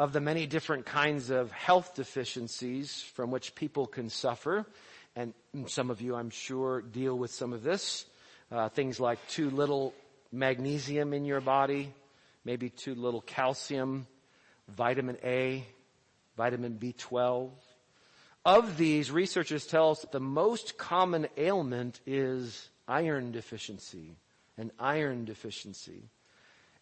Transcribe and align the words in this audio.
of 0.00 0.14
the 0.14 0.20
many 0.20 0.46
different 0.46 0.86
kinds 0.86 1.28
of 1.28 1.52
health 1.52 1.94
deficiencies 1.94 3.02
from 3.14 3.30
which 3.30 3.54
people 3.54 3.86
can 3.86 4.08
suffer. 4.08 4.64
And 5.14 5.34
some 5.66 5.90
of 5.90 6.00
you, 6.00 6.14
I'm 6.14 6.30
sure, 6.30 6.80
deal 6.80 7.18
with 7.18 7.30
some 7.30 7.52
of 7.52 7.62
this. 7.62 8.06
Uh, 8.50 8.70
things 8.70 8.98
like 8.98 9.18
too 9.28 9.50
little 9.50 9.92
magnesium 10.32 11.12
in 11.12 11.26
your 11.26 11.42
body, 11.42 11.92
maybe 12.46 12.70
too 12.70 12.94
little 12.94 13.20
calcium, 13.20 14.06
vitamin 14.68 15.18
A, 15.22 15.66
vitamin 16.34 16.78
B12. 16.80 17.50
Of 18.46 18.78
these, 18.78 19.10
researchers 19.10 19.66
tell 19.66 19.90
us 19.90 20.00
that 20.00 20.12
the 20.12 20.18
most 20.18 20.78
common 20.78 21.28
ailment 21.36 22.00
is 22.06 22.70
iron 22.88 23.32
deficiency, 23.32 24.16
an 24.56 24.72
iron 24.78 25.26
deficiency. 25.26 26.08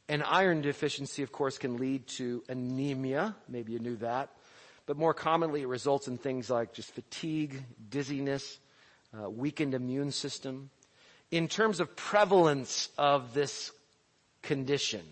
An 0.08 0.22
iron 0.22 0.62
deficiency, 0.62 1.22
of 1.22 1.32
course, 1.32 1.58
can 1.58 1.76
lead 1.76 2.06
to 2.16 2.42
anemia. 2.48 3.36
Maybe 3.48 3.72
you 3.72 3.78
knew 3.78 3.96
that. 3.96 4.30
But 4.86 4.96
more 4.96 5.12
commonly, 5.12 5.62
it 5.62 5.68
results 5.68 6.08
in 6.08 6.16
things 6.16 6.48
like 6.48 6.72
just 6.72 6.94
fatigue, 6.94 7.62
dizziness, 7.90 8.58
uh, 9.12 9.28
weakened 9.28 9.74
immune 9.74 10.12
system. 10.12 10.70
In 11.30 11.46
terms 11.46 11.78
of 11.78 11.94
prevalence 11.94 12.88
of 12.96 13.34
this 13.34 13.70
condition, 14.40 15.04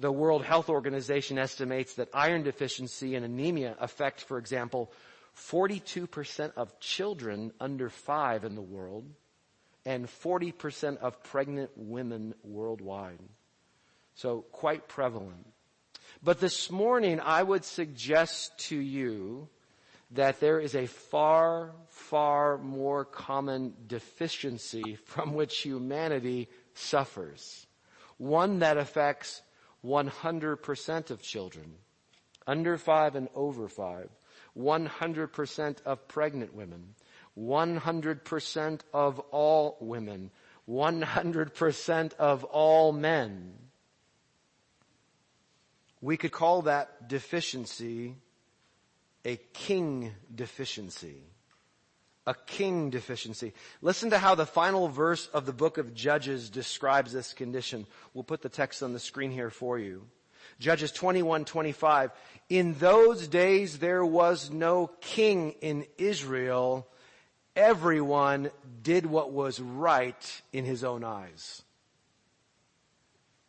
the 0.00 0.10
World 0.10 0.44
Health 0.44 0.68
Organization 0.68 1.38
estimates 1.38 1.94
that 1.94 2.08
iron 2.12 2.42
deficiency 2.42 3.14
and 3.14 3.24
anemia 3.24 3.76
affect, 3.78 4.22
for 4.22 4.38
example, 4.38 4.90
42% 5.36 6.52
of 6.56 6.80
children 6.80 7.52
under 7.60 7.88
five 7.88 8.44
in 8.44 8.56
the 8.56 8.62
world 8.62 9.04
and 9.84 10.06
40% 10.06 10.98
of 10.98 11.22
pregnant 11.22 11.70
women 11.76 12.34
worldwide. 12.42 13.20
So 14.20 14.44
quite 14.52 14.86
prevalent. 14.86 15.46
But 16.22 16.40
this 16.40 16.70
morning 16.70 17.20
I 17.20 17.42
would 17.42 17.64
suggest 17.64 18.58
to 18.68 18.76
you 18.76 19.48
that 20.10 20.40
there 20.40 20.60
is 20.60 20.74
a 20.74 20.84
far, 20.84 21.72
far 21.88 22.58
more 22.58 23.06
common 23.06 23.72
deficiency 23.86 24.96
from 25.06 25.32
which 25.32 25.60
humanity 25.60 26.50
suffers. 26.74 27.66
One 28.18 28.58
that 28.58 28.76
affects 28.76 29.40
100% 29.82 31.10
of 31.10 31.22
children, 31.22 31.76
under 32.46 32.76
five 32.76 33.14
and 33.14 33.30
over 33.34 33.68
five, 33.68 34.10
100% 34.54 35.82
of 35.86 36.08
pregnant 36.08 36.54
women, 36.54 36.94
100% 37.38 38.80
of 38.92 39.18
all 39.30 39.78
women, 39.80 40.30
100% 40.68 42.14
of 42.18 42.44
all 42.44 42.92
men. 42.92 43.69
We 46.00 46.16
could 46.16 46.32
call 46.32 46.62
that 46.62 47.08
deficiency 47.08 48.16
a 49.24 49.36
king 49.52 50.12
deficiency. 50.34 51.22
A 52.26 52.34
king 52.46 52.90
deficiency. 52.90 53.52
Listen 53.82 54.10
to 54.10 54.18
how 54.18 54.34
the 54.34 54.46
final 54.46 54.88
verse 54.88 55.26
of 55.28 55.46
the 55.46 55.52
book 55.52 55.78
of 55.78 55.94
Judges 55.94 56.48
describes 56.50 57.12
this 57.12 57.32
condition. 57.32 57.86
We'll 58.14 58.24
put 58.24 58.42
the 58.42 58.48
text 58.48 58.82
on 58.82 58.92
the 58.92 59.00
screen 59.00 59.30
here 59.30 59.50
for 59.50 59.78
you. 59.78 60.06
Judges 60.58 60.92
21, 60.92 61.44
25. 61.44 62.10
In 62.48 62.74
those 62.74 63.26
days 63.26 63.78
there 63.78 64.04
was 64.04 64.50
no 64.50 64.90
king 65.00 65.52
in 65.60 65.86
Israel. 65.98 66.86
Everyone 67.56 68.50
did 68.82 69.06
what 69.06 69.32
was 69.32 69.60
right 69.60 70.42
in 70.52 70.64
his 70.64 70.84
own 70.84 71.04
eyes. 71.04 71.62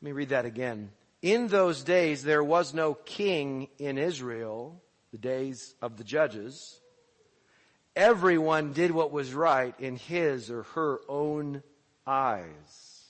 Let 0.02 0.06
me 0.06 0.12
read 0.14 0.30
that 0.30 0.46
again. 0.46 0.92
In 1.22 1.48
those 1.48 1.84
days 1.84 2.24
there 2.24 2.44
was 2.44 2.74
no 2.74 2.94
king 2.94 3.68
in 3.78 3.98
Israel, 3.98 4.82
the 5.12 5.18
days 5.18 5.76
of 5.82 5.98
the 5.98 6.04
judges. 6.04 6.80
Everyone 7.96 8.74
did 8.74 8.92
what 8.92 9.12
was 9.12 9.34
right 9.34 9.76
in 9.80 9.98
his 9.98 10.50
or 10.50 10.64
her 10.64 11.00
own 11.08 11.62
eyes. 12.08 13.06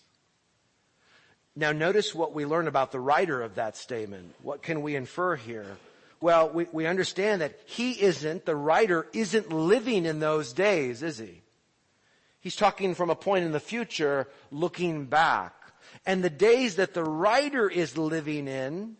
Now 1.55 1.71
notice 1.71 2.15
what 2.15 2.33
we 2.33 2.45
learn 2.45 2.67
about 2.67 2.91
the 2.91 2.99
writer 2.99 3.41
of 3.41 3.55
that 3.55 3.77
statement. 3.77 4.33
What 4.41 4.61
can 4.61 4.81
we 4.81 4.95
infer 4.95 5.35
here? 5.35 5.77
Well, 6.19 6.49
we, 6.49 6.67
we 6.71 6.85
understand 6.85 7.41
that 7.41 7.59
he 7.65 7.91
isn't, 8.01 8.45
the 8.45 8.55
writer 8.55 9.07
isn't 9.11 9.51
living 9.51 10.05
in 10.05 10.19
those 10.19 10.53
days, 10.53 11.01
is 11.01 11.17
he? 11.17 11.41
He's 12.39 12.55
talking 12.55 12.95
from 12.95 13.09
a 13.09 13.15
point 13.15 13.45
in 13.45 13.51
the 13.51 13.59
future, 13.59 14.27
looking 14.51 15.05
back. 15.05 15.53
And 16.05 16.23
the 16.23 16.29
days 16.29 16.75
that 16.75 16.93
the 16.93 17.03
writer 17.03 17.69
is 17.69 17.97
living 17.97 18.47
in, 18.47 18.95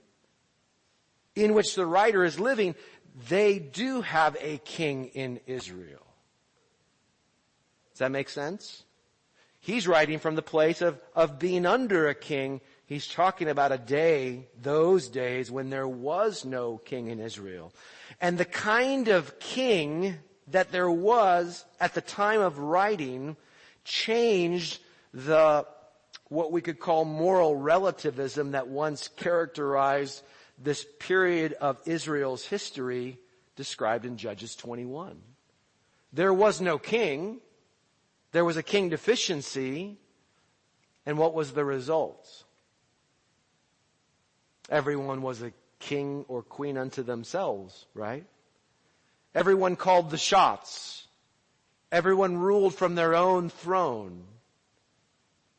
in 1.36 1.54
which 1.54 1.76
the 1.76 1.86
writer 1.86 2.24
is 2.24 2.40
living, 2.40 2.76
they 3.30 3.60
do 3.60 4.02
have 4.02 4.38
a 4.40 4.60
king 4.60 5.06
in 5.08 5.40
Israel. 5.48 6.06
Does 7.92 8.00
that 8.00 8.12
make 8.12 8.30
sense? 8.30 8.84
He's 9.60 9.88
writing 9.88 10.20
from 10.20 10.36
the 10.36 10.42
place 10.42 10.82
of, 10.82 11.00
of 11.16 11.38
being 11.38 11.66
under 11.66 12.08
a 12.08 12.16
king. 12.16 12.62
He's 12.86 13.08
talking 13.08 13.48
about 13.48 13.72
a 13.72 13.78
day, 13.78 14.48
those 14.60 15.08
days 15.08 15.52
when 15.52 15.70
there 15.70 15.88
was 15.88 16.46
no 16.46 16.80
king 16.80 17.08
in 17.08 17.20
Israel. 17.20 17.72
And 18.20 18.38
the 18.38 18.46
kind 18.46 19.08
of 19.08 19.40
king 19.40 20.16
that 20.48 20.72
there 20.72 20.90
was 20.90 21.64
at 21.80 21.94
the 21.94 22.02
time 22.02 22.42
of 22.42 22.58
writing 22.60 23.38
changed 23.84 24.80
the, 25.14 25.66
what 26.32 26.54
we 26.54 26.62
could 26.62 26.80
call 26.80 27.04
moral 27.04 27.58
relativism 27.58 28.52
that 28.52 28.70
once 28.70 29.10
characterized 29.10 30.24
this 30.58 30.86
period 30.98 31.52
of 31.60 31.78
Israel's 31.86 32.46
history 32.46 33.20
described 33.58 34.06
in 34.06 34.16
Judges 34.16 34.56
21. 34.56 35.20
There 36.14 36.34
was 36.34 36.62
no 36.62 36.78
king. 36.78 37.42
There 38.32 38.46
was 38.46 38.56
a 38.56 38.64
king 38.64 38.88
deficiency. 38.88 39.98
And 41.06 41.18
what 41.18 41.34
was 41.34 41.52
the 41.52 41.66
result? 41.66 42.46
Everyone 44.70 45.22
was 45.22 45.42
a 45.42 45.52
king 45.80 46.24
or 46.30 46.44
queen 46.44 46.78
unto 46.78 47.04
themselves, 47.04 47.88
right? 47.94 48.24
Everyone 49.36 49.76
called 49.76 50.10
the 50.10 50.18
shots. 50.18 51.08
Everyone 51.92 52.38
ruled 52.38 52.74
from 52.74 52.96
their 52.96 53.16
own 53.16 53.50
throne. 53.50 54.24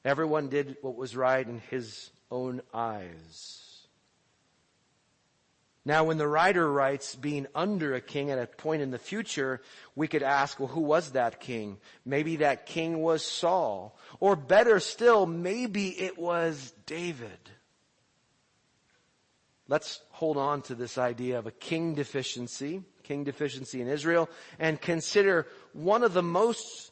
Everyone 0.04 0.48
did 0.48 0.76
what 0.82 0.96
was 0.96 1.16
right 1.16 1.46
in 1.46 1.60
his 1.70 2.10
own 2.30 2.62
eyes. 2.74 3.72
Now 5.84 6.04
when 6.04 6.18
the 6.18 6.28
writer 6.28 6.70
writes 6.70 7.16
being 7.16 7.46
under 7.54 7.94
a 7.94 8.00
king 8.00 8.30
at 8.30 8.38
a 8.38 8.46
point 8.46 8.82
in 8.82 8.92
the 8.92 8.98
future, 8.98 9.60
we 9.96 10.06
could 10.06 10.22
ask, 10.22 10.60
well, 10.60 10.68
who 10.68 10.80
was 10.80 11.12
that 11.12 11.40
king? 11.40 11.78
Maybe 12.04 12.36
that 12.36 12.66
king 12.66 13.00
was 13.00 13.24
Saul. 13.24 13.98
Or 14.20 14.36
better 14.36 14.78
still, 14.78 15.26
maybe 15.26 15.88
it 15.88 16.19
was 16.19 16.72
David. 16.86 17.50
Let's 19.66 20.00
hold 20.10 20.36
on 20.36 20.62
to 20.62 20.76
this 20.76 20.98
idea 20.98 21.38
of 21.38 21.46
a 21.46 21.52
king 21.52 21.94
deficiency, 21.94 22.82
king 23.02 23.24
deficiency 23.24 23.80
in 23.80 23.88
Israel, 23.88 24.28
and 24.60 24.80
consider 24.80 25.48
one 25.72 26.04
of 26.04 26.12
the 26.12 26.22
most 26.22 26.91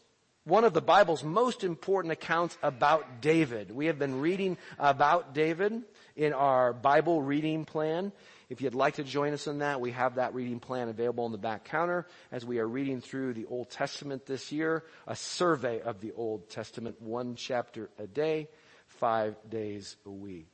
one 0.50 0.64
of 0.64 0.72
the 0.72 0.82
Bible's 0.82 1.22
most 1.22 1.62
important 1.62 2.10
accounts 2.10 2.58
about 2.60 3.20
David. 3.20 3.70
We 3.70 3.86
have 3.86 4.00
been 4.00 4.20
reading 4.20 4.58
about 4.80 5.32
David 5.32 5.80
in 6.16 6.32
our 6.32 6.72
Bible 6.72 7.22
reading 7.22 7.64
plan. 7.64 8.10
If 8.48 8.60
you'd 8.60 8.74
like 8.74 8.94
to 8.94 9.04
join 9.04 9.32
us 9.32 9.46
in 9.46 9.60
that, 9.60 9.80
we 9.80 9.92
have 9.92 10.16
that 10.16 10.34
reading 10.34 10.58
plan 10.58 10.88
available 10.88 11.24
on 11.24 11.30
the 11.30 11.38
back 11.38 11.66
counter 11.66 12.04
as 12.32 12.44
we 12.44 12.58
are 12.58 12.66
reading 12.66 13.00
through 13.00 13.34
the 13.34 13.46
Old 13.46 13.70
Testament 13.70 14.26
this 14.26 14.50
year, 14.50 14.82
a 15.06 15.14
survey 15.14 15.80
of 15.82 16.00
the 16.00 16.10
Old 16.16 16.50
Testament, 16.50 17.00
one 17.00 17.36
chapter 17.36 17.88
a 17.96 18.08
day, 18.08 18.48
five 18.88 19.36
days 19.48 19.94
a 20.04 20.10
week. 20.10 20.52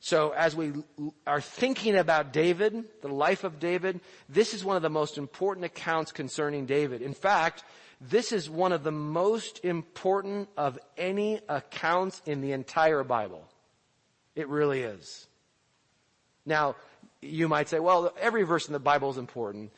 So 0.00 0.30
as 0.30 0.56
we 0.56 0.72
are 1.28 1.40
thinking 1.40 1.96
about 1.96 2.32
David, 2.32 2.84
the 3.02 3.08
life 3.08 3.44
of 3.44 3.60
David, 3.60 4.00
this 4.28 4.52
is 4.52 4.64
one 4.64 4.76
of 4.76 4.82
the 4.82 4.90
most 4.90 5.16
important 5.16 5.64
accounts 5.64 6.10
concerning 6.10 6.66
David. 6.66 7.02
In 7.02 7.14
fact, 7.14 7.62
this 8.00 8.32
is 8.32 8.48
one 8.48 8.72
of 8.72 8.84
the 8.84 8.92
most 8.92 9.64
important 9.64 10.48
of 10.56 10.78
any 10.96 11.40
accounts 11.48 12.22
in 12.26 12.40
the 12.40 12.52
entire 12.52 13.02
Bible. 13.02 13.44
It 14.34 14.48
really 14.48 14.82
is. 14.82 15.26
Now, 16.46 16.76
you 17.20 17.48
might 17.48 17.68
say, 17.68 17.80
well, 17.80 18.12
every 18.20 18.44
verse 18.44 18.68
in 18.68 18.72
the 18.72 18.78
Bible 18.78 19.10
is 19.10 19.18
important. 19.18 19.72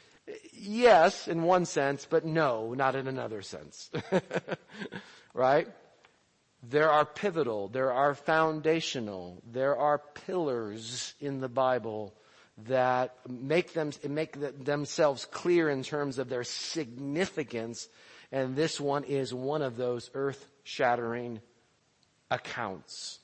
Yes, 0.52 1.28
in 1.28 1.42
one 1.42 1.64
sense, 1.64 2.06
but 2.08 2.24
no, 2.24 2.74
not 2.74 2.94
in 2.94 3.08
another 3.08 3.42
sense. 3.42 3.90
right? 5.34 5.66
There 6.62 6.90
are 6.90 7.06
pivotal, 7.06 7.68
there 7.68 7.92
are 7.92 8.14
foundational, 8.14 9.42
there 9.50 9.76
are 9.76 9.98
pillars 10.26 11.14
in 11.20 11.40
the 11.40 11.48
Bible 11.48 12.14
that 12.66 13.16
make 13.28 13.72
them, 13.72 13.92
make 14.06 14.36
themselves 14.62 15.24
clear 15.24 15.70
in 15.70 15.82
terms 15.82 16.18
of 16.18 16.28
their 16.28 16.44
significance. 16.44 17.88
And 18.32 18.54
this 18.54 18.80
one 18.80 19.04
is 19.04 19.34
one 19.34 19.62
of 19.62 19.76
those 19.76 20.10
earth 20.14 20.46
shattering 20.62 21.40
accounts. 22.30 23.18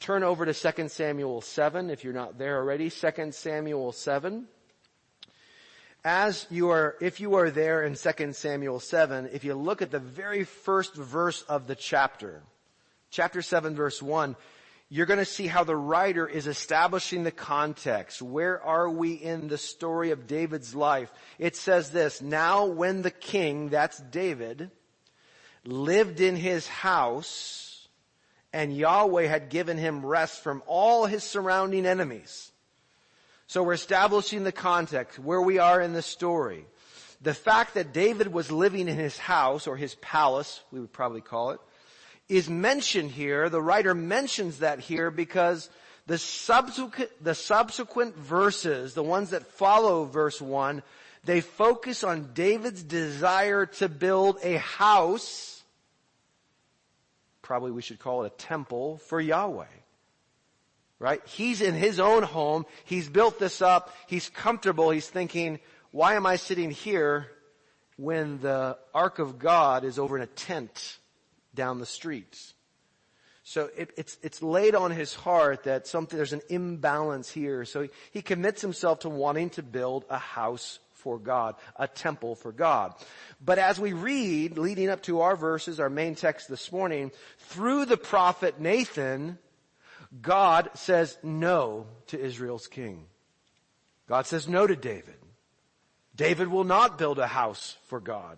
turn 0.00 0.22
over 0.22 0.46
to 0.46 0.54
2 0.54 0.88
Samuel 0.88 1.40
7 1.40 1.90
if 1.90 2.04
you're 2.04 2.12
not 2.12 2.38
there 2.38 2.58
already. 2.58 2.90
2 2.90 3.32
Samuel 3.32 3.92
7. 3.92 4.46
As 6.02 6.46
you 6.50 6.70
are, 6.70 6.96
if 7.00 7.20
you 7.20 7.34
are 7.34 7.50
there 7.50 7.82
in 7.82 7.94
2 7.94 8.32
Samuel 8.32 8.80
7, 8.80 9.28
if 9.32 9.44
you 9.44 9.54
look 9.54 9.82
at 9.82 9.90
the 9.90 9.98
very 9.98 10.44
first 10.44 10.94
verse 10.94 11.42
of 11.42 11.66
the 11.66 11.74
chapter, 11.74 12.42
chapter 13.10 13.42
7 13.42 13.74
verse 13.74 14.02
1, 14.02 14.36
you're 14.92 15.06
going 15.06 15.20
to 15.20 15.24
see 15.24 15.46
how 15.46 15.62
the 15.62 15.76
writer 15.76 16.26
is 16.26 16.48
establishing 16.48 17.22
the 17.22 17.30
context. 17.30 18.20
Where 18.20 18.60
are 18.60 18.90
we 18.90 19.12
in 19.12 19.46
the 19.46 19.56
story 19.56 20.10
of 20.10 20.26
David's 20.26 20.74
life? 20.74 21.12
It 21.38 21.54
says 21.54 21.90
this, 21.90 22.20
now 22.20 22.66
when 22.66 23.02
the 23.02 23.12
king, 23.12 23.68
that's 23.68 23.98
David, 23.98 24.72
lived 25.64 26.20
in 26.20 26.34
his 26.34 26.66
house 26.66 27.86
and 28.52 28.76
Yahweh 28.76 29.26
had 29.26 29.48
given 29.48 29.78
him 29.78 30.04
rest 30.04 30.42
from 30.42 30.60
all 30.66 31.06
his 31.06 31.22
surrounding 31.22 31.86
enemies. 31.86 32.50
So 33.46 33.62
we're 33.62 33.74
establishing 33.74 34.42
the 34.42 34.52
context, 34.52 35.18
where 35.18 35.40
we 35.40 35.58
are 35.58 35.80
in 35.80 35.92
the 35.92 36.02
story. 36.02 36.66
The 37.20 37.34
fact 37.34 37.74
that 37.74 37.92
David 37.92 38.32
was 38.32 38.50
living 38.50 38.88
in 38.88 38.96
his 38.96 39.18
house, 39.18 39.68
or 39.68 39.76
his 39.76 39.94
palace, 39.96 40.62
we 40.72 40.80
would 40.80 40.92
probably 40.92 41.20
call 41.20 41.50
it, 41.50 41.60
is 42.30 42.48
mentioned 42.48 43.10
here. 43.10 43.48
The 43.48 43.60
writer 43.60 43.94
mentions 43.94 44.60
that 44.60 44.80
here 44.80 45.10
because 45.10 45.68
the 46.06 46.16
subsequent, 46.16 47.10
the 47.22 47.34
subsequent 47.34 48.16
verses, 48.16 48.94
the 48.94 49.02
ones 49.02 49.30
that 49.30 49.46
follow 49.46 50.04
verse 50.04 50.40
1, 50.40 50.82
they 51.24 51.40
focus 51.40 52.04
on 52.04 52.30
David's 52.32 52.82
desire 52.82 53.66
to 53.66 53.88
build 53.88 54.38
a 54.42 54.58
house, 54.58 55.62
probably 57.42 57.72
we 57.72 57.82
should 57.82 57.98
call 57.98 58.24
it 58.24 58.32
a 58.32 58.36
temple, 58.36 58.98
for 58.98 59.20
Yahweh 59.20 59.66
right? 61.00 61.26
He's 61.26 61.62
in 61.62 61.74
his 61.74 61.98
own 61.98 62.22
home. 62.22 62.66
He's 62.84 63.08
built 63.08 63.38
this 63.38 63.62
up. 63.62 63.92
He's 64.06 64.28
comfortable. 64.28 64.90
He's 64.90 65.08
thinking, 65.08 65.58
why 65.90 66.14
am 66.14 66.26
I 66.26 66.36
sitting 66.36 66.70
here 66.70 67.26
when 67.96 68.38
the 68.40 68.76
ark 68.94 69.18
of 69.18 69.38
God 69.38 69.84
is 69.84 69.98
over 69.98 70.14
in 70.16 70.22
a 70.22 70.26
tent 70.26 70.98
down 71.54 71.78
the 71.78 71.86
street? 71.86 72.38
So 73.42 73.68
it, 73.76 73.90
it's, 73.96 74.16
it's 74.22 74.42
laid 74.42 74.74
on 74.74 74.90
his 74.90 75.14
heart 75.14 75.64
that 75.64 75.86
something, 75.86 76.16
there's 76.16 76.32
an 76.32 76.42
imbalance 76.48 77.30
here. 77.30 77.64
So 77.64 77.82
he, 77.82 77.90
he 78.12 78.22
commits 78.22 78.62
himself 78.62 79.00
to 79.00 79.08
wanting 79.08 79.50
to 79.50 79.62
build 79.62 80.04
a 80.08 80.18
house 80.18 80.78
for 80.94 81.18
God, 81.18 81.56
a 81.76 81.88
temple 81.88 82.34
for 82.34 82.52
God. 82.52 82.94
But 83.44 83.58
as 83.58 83.80
we 83.80 83.92
read, 83.92 84.58
leading 84.58 84.88
up 84.88 85.02
to 85.02 85.22
our 85.22 85.34
verses, 85.34 85.80
our 85.80 85.90
main 85.90 86.14
text 86.14 86.48
this 86.48 86.70
morning, 86.70 87.10
through 87.38 87.86
the 87.86 87.96
prophet 87.96 88.60
Nathan, 88.60 89.38
God 90.20 90.70
says 90.74 91.16
no 91.22 91.86
to 92.08 92.20
Israel's 92.20 92.66
king. 92.66 93.06
God 94.08 94.26
says 94.26 94.48
no 94.48 94.66
to 94.66 94.76
David. 94.76 95.14
David 96.14 96.48
will 96.48 96.64
not 96.64 96.98
build 96.98 97.18
a 97.18 97.26
house 97.26 97.76
for 97.86 98.00
God. 98.00 98.36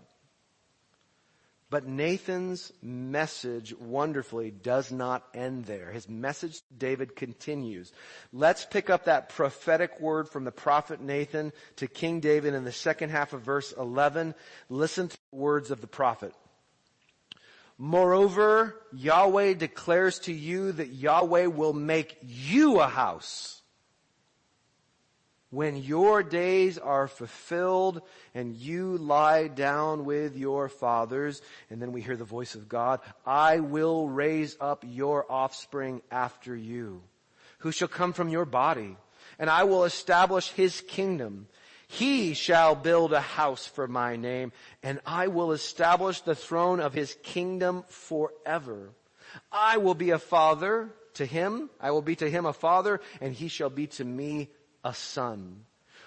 But 1.73 1.87
Nathan's 1.87 2.71
message 2.83 3.75
wonderfully 3.79 4.51
does 4.51 4.93
not 4.93 5.25
end 5.33 5.65
there. 5.65 5.91
His 5.91 6.07
message 6.07 6.57
to 6.57 6.75
David 6.77 7.17
continues. 7.17 7.95
Let's 8.31 8.67
pick 8.67 8.91
up 8.91 9.07
that 9.07 9.31
prophetic 9.31 9.99
word 9.99 10.29
from 10.29 10.45
the 10.45 10.53
prophet 10.53 11.01
Nathan 11.01 11.51
to 11.77 11.87
King 11.87 12.21
David 12.21 12.53
in 12.53 12.65
the 12.65 12.73
second 12.73 13.09
half 13.09 13.33
of 13.33 13.41
verse 13.41 13.73
11. 13.73 14.35
Listen 14.69 15.09
to 15.09 15.17
the 15.17 15.39
words 15.39 15.71
of 15.71 15.81
the 15.81 15.87
prophet. 15.87 16.35
Moreover, 17.79 18.77
Yahweh 18.93 19.55
declares 19.55 20.19
to 20.19 20.33
you 20.35 20.73
that 20.73 20.89
Yahweh 20.89 21.47
will 21.47 21.73
make 21.73 22.19
you 22.21 22.81
a 22.81 22.87
house. 22.87 23.62
When 25.53 25.77
your 25.77 26.23
days 26.23 26.79
are 26.79 27.07
fulfilled 27.07 28.01
and 28.35 28.57
you 28.57 28.97
lie 28.97 29.49
down 29.49 30.07
with 30.07 30.35
your 30.35 30.71
fathers, 30.71 31.43
and 31.69 31.81
then 31.81 31.93
we 31.93 32.01
hear 32.01 32.17
the 32.17 32.25
voice 32.25 32.55
of 32.55 32.71
God, 32.71 33.01
I 33.27 33.61
will 33.61 34.09
raise 34.09 34.57
up 34.63 34.83
your 34.89 35.31
offspring 35.31 36.01
after 36.11 36.57
you, 36.57 37.03
who 37.59 37.71
shall 37.71 37.87
come 37.87 38.15
from 38.15 38.31
your 38.31 38.47
body, 38.47 38.97
and 39.39 39.51
I 39.51 39.65
will 39.65 39.85
establish 39.85 40.51
his 40.53 40.81
kingdom. 40.89 41.49
He 41.87 42.33
shall 42.33 42.75
build 42.75 43.13
a 43.13 43.21
house 43.21 43.67
for 43.67 43.87
my 43.87 44.17
name, 44.17 44.53
and 44.83 45.01
I 45.05 45.29
will 45.29 45.53
establish 45.53 46.23
the 46.23 46.35
throne 46.35 46.81
of 46.81 46.95
his 46.95 47.15
kingdom 47.23 47.85
forever. 47.89 48.89
I 49.53 49.77
will 49.77 49.95
be 49.95 50.13
a 50.13 50.19
father 50.19 50.89
to 51.15 51.27
him. 51.27 51.69
I 51.79 51.91
will 51.91 52.01
be 52.01 52.17
to 52.17 52.31
him 52.31 52.47
a 52.47 52.55
father, 52.55 53.03
and 53.21 53.35
he 53.35 53.49
shall 53.49 53.69
be 53.69 53.87
to 53.89 54.05
me 54.07 54.49
a 54.85 54.95
son. 54.95 55.65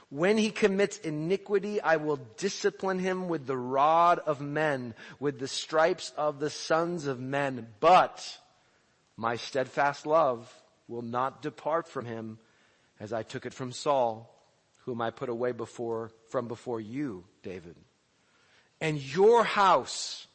When 0.10 0.38
he 0.38 0.52
commits 0.52 0.98
iniquity, 1.00 1.82
I 1.82 1.98
will 1.98 2.20
discipline 2.38 3.00
him 3.00 3.28
with 3.28 3.48
the 3.48 3.58
rod 3.58 4.20
of 4.20 4.40
men, 4.40 4.94
with 5.20 5.40
the 5.40 5.48
stripes 5.48 6.14
of 6.16 6.40
the 6.40 6.50
sons 6.50 7.08
of 7.08 7.20
men. 7.20 7.68
But 7.80 8.38
my 9.18 9.36
steadfast 9.36 10.06
love 10.06 10.54
will 10.88 11.02
not 11.02 11.42
depart 11.42 11.88
from 11.88 12.06
him 12.06 12.38
as 13.00 13.12
I 13.12 13.24
took 13.24 13.46
it 13.46 13.54
from 13.54 13.72
Saul 13.72 14.32
whom 14.86 15.02
I 15.02 15.10
put 15.10 15.30
away 15.30 15.52
before, 15.52 16.12
from 16.30 16.48
before 16.48 16.80
you, 16.80 17.26
David. 17.42 17.76
And 18.80 19.02
your 19.02 19.44
house 19.44 20.28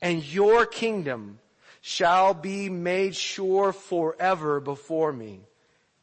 and 0.00 0.24
your 0.24 0.64
kingdom 0.64 1.38
shall 1.82 2.32
be 2.32 2.70
made 2.70 3.14
sure 3.14 3.72
forever 3.72 4.58
before 4.58 5.12
me. 5.12 5.40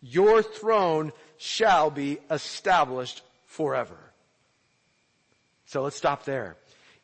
Your 0.01 0.42
throne 0.42 1.12
shall 1.38 1.92
be 1.92 2.19
established 2.30 3.21
forever. 3.45 3.98
So 5.65 5.83
let's 5.83 5.95
stop 5.95 6.25
there. 6.25 6.57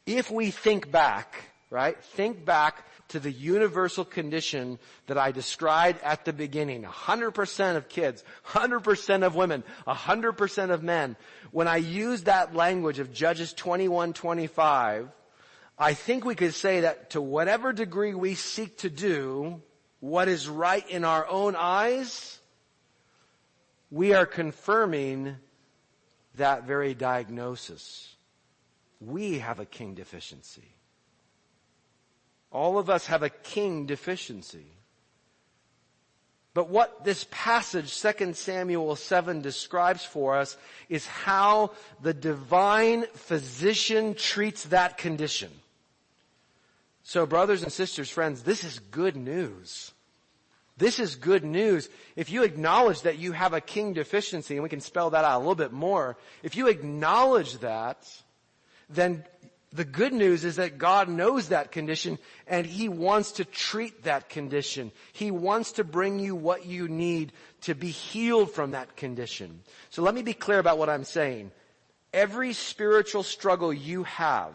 If 0.06 0.32
we 0.32 0.52
think 0.52 0.92
back, 0.92 1.36
right, 1.70 2.02
think 2.02 2.44
back 2.44 2.86
to 3.10 3.20
the 3.20 3.32
universal 3.32 4.04
condition 4.04 4.80
that 5.08 5.18
I 5.18 5.32
described 5.32 6.02
at 6.04 6.26
the 6.26 6.34
beginning. 6.34 6.84
100% 6.84 7.76
of 7.76 7.90
kids, 7.90 8.24
100% 8.48 9.24
of 9.26 9.36
women, 9.36 9.64
100% 9.88 10.70
of 10.72 10.84
men. 10.84 11.16
When 11.52 11.68
I 11.68 11.78
use 11.78 12.24
that 12.24 12.56
language 12.56 13.00
of 13.00 13.14
Judges 13.14 13.54
21, 13.54 14.14
25, 14.14 15.10
I 15.80 15.94
think 15.94 16.26
we 16.26 16.36
could 16.36 16.54
say 16.54 16.82
that 16.82 17.12
to 17.12 17.22
whatever 17.22 17.72
degree 17.72 18.14
we 18.14 18.36
seek 18.36 18.80
to 18.80 18.90
do 18.90 19.62
what 20.00 20.28
is 20.28 20.50
right 20.50 20.88
in 20.90 21.06
our 21.06 21.28
own 21.28 21.56
eyes, 21.56 22.40
we 23.92 24.14
are 24.14 24.26
confirming 24.26 25.36
that 26.36 26.64
very 26.66 26.94
diagnosis. 26.94 28.16
We 29.00 29.40
have 29.40 29.60
a 29.60 29.66
king 29.66 29.96
deficiency. 29.96 30.76
All 32.52 32.78
of 32.78 32.90
us 32.90 33.08
have 33.08 33.24
a 33.24 33.30
king 33.30 33.86
deficiency. 33.86 34.66
But 36.54 36.70
what 36.70 37.04
this 37.04 37.28
passage, 37.30 38.02
2 38.02 38.34
Samuel 38.34 38.96
7 38.96 39.42
describes 39.42 40.04
for 40.04 40.36
us 40.36 40.58
is 40.90 41.06
how 41.06 41.72
the 42.02 42.16
divine 42.16 43.06
physician 43.14 44.16
treats 44.16 44.64
that 44.66 44.98
condition. 44.98 45.52
So 47.04 47.28
brothers 47.28 47.62
and 47.62 47.72
sisters, 47.72 48.10
friends, 48.10 48.42
this 48.42 48.64
is 48.64 48.80
good 48.80 49.16
news. 49.16 49.92
This 50.78 51.00
is 51.00 51.16
good 51.16 51.44
news. 51.44 51.90
If 52.16 52.30
you 52.30 52.44
acknowledge 52.44 53.02
that 53.02 53.18
you 53.18 53.32
have 53.32 53.54
a 53.54 53.62
king 53.62 53.94
deficiency, 53.94 54.56
and 54.56 54.64
we 54.64 54.70
can 54.70 54.82
spell 54.82 55.10
that 55.12 55.26
out 55.26 55.38
a 55.38 55.40
little 55.40 55.56
bit 55.56 55.72
more, 55.72 56.18
if 56.44 56.56
you 56.56 56.68
acknowledge 56.68 57.58
that, 57.60 58.08
then 58.90 59.24
the 59.74 59.86
good 59.86 60.14
news 60.14 60.46
is 60.46 60.58
that 60.58 60.78
God 60.78 61.10
knows 61.10 61.50
that 61.50 61.72
condition 61.72 62.18
and 62.48 62.66
He 62.66 62.88
wants 62.88 63.34
to 63.34 63.46
treat 63.46 64.04
that 64.04 64.30
condition. 64.30 64.92
He 65.14 65.32
wants 65.32 65.74
to 65.74 65.84
bring 65.84 66.20
you 66.20 66.36
what 66.36 66.66
you 66.66 66.88
need 66.88 67.34
to 67.62 67.76
be 67.76 67.90
healed 67.90 68.52
from 68.52 68.72
that 68.72 68.96
condition. 68.96 69.62
So 69.90 70.04
let 70.04 70.16
me 70.16 70.22
be 70.22 70.34
clear 70.34 70.60
about 70.60 70.78
what 70.78 70.90
I'm 70.90 71.04
saying. 71.04 71.52
Every 72.14 72.54
spiritual 72.54 73.24
struggle 73.24 73.74
you 73.74 74.04
have, 74.04 74.54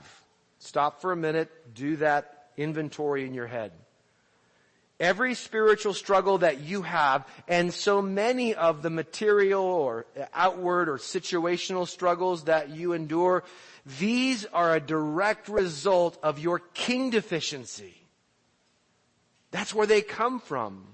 stop 0.59 1.02
for 1.02 1.12
a 1.12 1.17
minute, 1.17 1.50
do 1.75 1.97
that 1.97 2.49
inventory 2.57 3.26
in 3.26 3.35
your 3.35 3.47
head. 3.47 3.73
Every 5.01 5.35
spiritual 5.35 5.95
struggle 5.95 6.39
that 6.39 6.61
you 6.61 6.83
have, 6.83 7.27
and 7.49 7.75
so 7.75 8.01
many 8.01 8.55
of 8.55 8.83
the 8.83 8.91
material 8.91 9.65
or 9.65 10.07
outward 10.33 10.89
or 10.89 10.99
situational 10.99 11.89
struggles 11.89 12.45
that 12.45 12.71
you 12.71 12.93
endure, 12.93 13.43
these 13.99 14.45
are 14.47 14.75
a 14.75 14.81
direct 14.81 15.49
result 15.49 16.19
of 16.23 16.39
your 16.39 16.61
king 16.61 17.11
deficiency. 17.11 17.97
That's 19.51 19.75
where 19.75 19.87
they 19.87 20.03
come 20.03 20.39
from. 20.39 20.87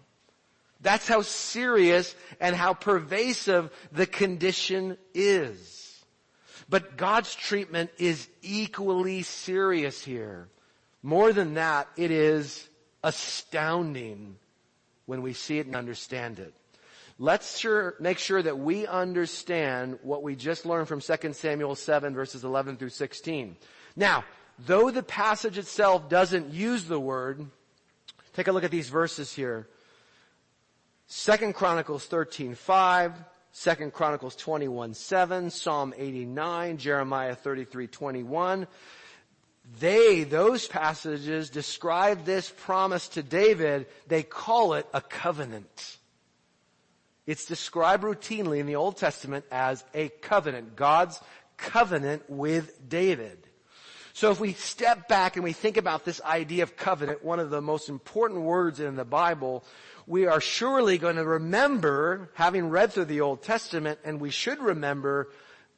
That's 0.80 1.08
how 1.08 1.22
serious 1.22 2.14
and 2.40 2.54
how 2.54 2.74
pervasive 2.74 3.70
the 3.92 4.06
condition 4.06 4.96
is. 5.12 6.04
But 6.68 6.96
God's 6.96 7.34
treatment 7.34 7.90
is 7.98 8.28
equally 8.42 9.22
serious 9.22 10.02
here. 10.02 10.48
More 11.02 11.32
than 11.32 11.54
that, 11.54 11.88
it 11.96 12.10
is 12.10 12.67
astounding 13.02 14.36
when 15.06 15.22
we 15.22 15.32
see 15.32 15.58
it 15.58 15.66
and 15.66 15.76
understand 15.76 16.38
it. 16.38 16.54
Let's 17.18 17.58
sure, 17.58 17.94
make 17.98 18.18
sure 18.18 18.40
that 18.40 18.58
we 18.58 18.86
understand 18.86 19.98
what 20.02 20.22
we 20.22 20.36
just 20.36 20.64
learned 20.64 20.86
from 20.86 21.00
2 21.00 21.32
Samuel 21.32 21.74
7 21.74 22.14
verses 22.14 22.44
11 22.44 22.76
through 22.76 22.90
16. 22.90 23.56
Now, 23.96 24.24
though 24.58 24.90
the 24.90 25.02
passage 25.02 25.58
itself 25.58 26.08
doesn't 26.08 26.52
use 26.52 26.84
the 26.84 27.00
word, 27.00 27.44
take 28.34 28.46
a 28.46 28.52
look 28.52 28.62
at 28.62 28.70
these 28.70 28.88
verses 28.88 29.32
here. 29.34 29.66
2 31.10 31.52
Chronicles 31.54 32.04
13, 32.04 32.54
5, 32.54 33.12
2 33.52 33.90
Chronicles 33.90 34.36
21, 34.36 34.94
7, 34.94 35.50
Psalm 35.50 35.94
89, 35.96 36.76
Jeremiah 36.76 37.34
33, 37.34 37.86
21. 37.88 38.66
They, 39.76 40.24
those 40.24 40.66
passages 40.66 41.50
describe 41.50 42.24
this 42.24 42.50
promise 42.50 43.08
to 43.08 43.22
David, 43.22 43.86
they 44.06 44.22
call 44.22 44.74
it 44.74 44.86
a 44.94 45.00
covenant. 45.00 45.98
It's 47.26 47.44
described 47.44 48.04
routinely 48.04 48.58
in 48.58 48.66
the 48.66 48.76
Old 48.76 48.96
Testament 48.96 49.44
as 49.50 49.84
a 49.92 50.08
covenant. 50.08 50.76
God's 50.76 51.20
covenant 51.58 52.22
with 52.28 52.88
David. 52.88 53.46
So 54.14 54.30
if 54.30 54.40
we 54.40 54.54
step 54.54 55.06
back 55.06 55.36
and 55.36 55.44
we 55.44 55.52
think 55.52 55.76
about 55.76 56.04
this 56.04 56.20
idea 56.22 56.62
of 56.62 56.76
covenant, 56.76 57.22
one 57.22 57.38
of 57.38 57.50
the 57.50 57.60
most 57.60 57.88
important 57.88 58.40
words 58.40 58.80
in 58.80 58.96
the 58.96 59.04
Bible, 59.04 59.62
we 60.06 60.26
are 60.26 60.40
surely 60.40 60.96
going 60.96 61.16
to 61.16 61.24
remember, 61.24 62.30
having 62.34 62.70
read 62.70 62.92
through 62.92 63.04
the 63.04 63.20
Old 63.20 63.42
Testament, 63.42 64.00
and 64.04 64.20
we 64.20 64.30
should 64.30 64.58
remember 64.58 65.28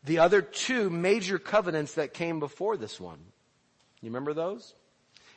the 0.05 0.21
other 0.21 0.41
two 0.41 0.89
major 0.89 1.39
covenants 1.39 1.95
that 1.95 2.15
came 2.15 2.39
before 2.39 2.77
this 2.77 3.01
one. 3.01 3.19
You 4.03 4.09
remember 4.09 4.33
those? 4.33 4.75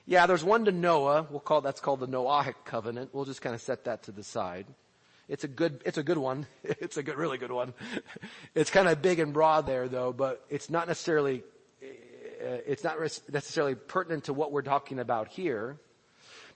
Yeah, 0.06 0.26
there's 0.26 0.44
one 0.44 0.66
to 0.66 0.72
Noah. 0.72 1.28
We'll 1.30 1.40
call, 1.40 1.62
that's 1.62 1.80
called 1.80 2.02
the 2.02 2.08
Noahic 2.08 2.56
covenant. 2.66 3.12
We'll 3.14 3.26
just 3.26 3.42
kind 3.42 3.56
of 3.56 3.62
set 3.62 3.86
that 3.86 4.04
to 4.04 4.12
the 4.12 4.24
side. 4.24 4.66
It's 5.30 5.44
a 5.44 5.48
good, 5.48 5.82
it's 5.86 5.98
a 5.98 6.04
good 6.04 6.18
one. 6.18 6.46
It's 6.64 6.98
a 6.98 7.04
good, 7.04 7.18
really 7.18 7.38
good 7.38 7.52
one. 7.52 7.74
It's 8.56 8.70
kind 8.70 8.88
of 8.88 9.02
big 9.02 9.20
and 9.20 9.34
broad 9.34 9.66
there 9.66 9.88
though, 9.88 10.14
but 10.14 10.46
it's 10.50 10.70
not 10.70 10.88
necessarily, 10.88 11.44
uh, 11.82 12.60
it's 12.68 12.84
not 12.84 13.00
necessarily 13.00 13.76
pertinent 13.76 14.26
to 14.26 14.34
what 14.34 14.52
we're 14.52 14.62
talking 14.62 15.00
about 15.00 15.30
here. 15.30 15.78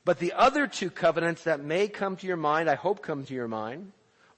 But 0.05 0.19
the 0.19 0.33
other 0.33 0.67
two 0.67 0.89
covenants 0.89 1.43
that 1.43 1.61
may 1.61 1.87
come 1.87 2.15
to 2.17 2.27
your 2.27 2.37
mind, 2.37 2.69
I 2.69 2.75
hope 2.75 3.01
come 3.01 3.25
to 3.25 3.33
your 3.33 3.47
mind, 3.47 3.91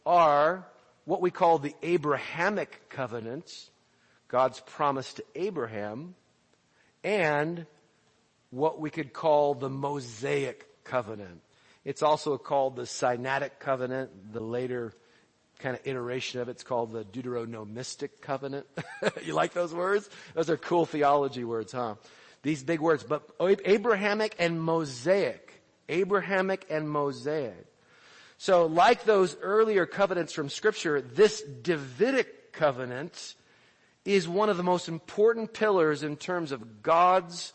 are 0.06 0.66
what 1.06 1.22
we 1.22 1.32
call 1.32 1.60
the 1.60 1.76
Abrahamic 1.84 2.90
covenants, 2.90 3.70
God's 4.28 4.60
promise 4.62 5.14
to 5.14 5.24
Abraham, 5.36 6.16
and 7.04 7.66
what 8.52 8.80
we 8.80 8.90
could 8.90 9.14
call 9.14 9.54
the 9.54 9.70
Mosaic 9.70 10.84
covenant. 10.84 11.42
It's 11.86 12.02
also 12.04 12.38
called 12.38 12.76
the 12.76 12.84
Sinaitic 12.84 13.60
covenant. 13.60 14.34
The 14.34 14.42
later 14.42 14.94
kind 15.60 15.76
of 15.76 15.86
iteration 15.86 16.40
of 16.42 16.50
it's 16.50 16.64
called 16.64 16.92
the 16.92 17.04
Deuteronomistic 17.04 18.22
covenant. 18.22 18.66
you 19.24 19.34
like 19.34 19.54
those 19.54 19.74
words? 19.74 20.10
Those 20.34 20.50
are 20.50 20.58
cool 20.58 20.86
theology 20.86 21.44
words, 21.44 21.72
huh? 21.72 21.96
These 22.42 22.64
big 22.64 22.80
words, 22.80 23.04
but 23.04 23.30
Abrahamic 23.40 24.36
and 24.40 24.62
Mosaic. 24.62 25.62
Abrahamic 25.90 26.66
and 26.70 26.90
Mosaic. 26.90 27.66
So 28.38 28.68
like 28.68 29.04
those 29.04 29.36
earlier 29.42 29.86
covenants 29.86 30.32
from 30.32 30.48
scripture, 30.48 31.02
this 31.02 31.42
Davidic 31.42 32.54
covenant 32.54 33.36
is 34.16 34.28
one 34.28 34.50
of 34.50 34.58
the 34.58 34.64
most 34.64 34.88
important 34.88 35.54
pillars 35.54 36.04
in 36.04 36.16
terms 36.16 36.52
of 36.52 36.82
God's 36.82 37.54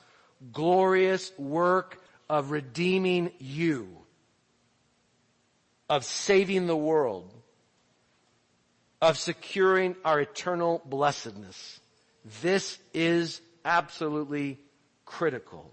glorious 0.52 1.32
work 1.38 2.02
of 2.28 2.50
redeeming 2.50 3.32
you 3.38 4.04
of 5.88 6.04
saving 6.04 6.66
the 6.66 6.76
world, 6.76 7.30
of 9.00 9.18
securing 9.18 9.96
our 10.04 10.20
eternal 10.20 10.82
blessedness. 10.86 11.80
This 12.42 12.78
is 12.92 13.40
absolutely 13.64 14.58
critical. 15.04 15.70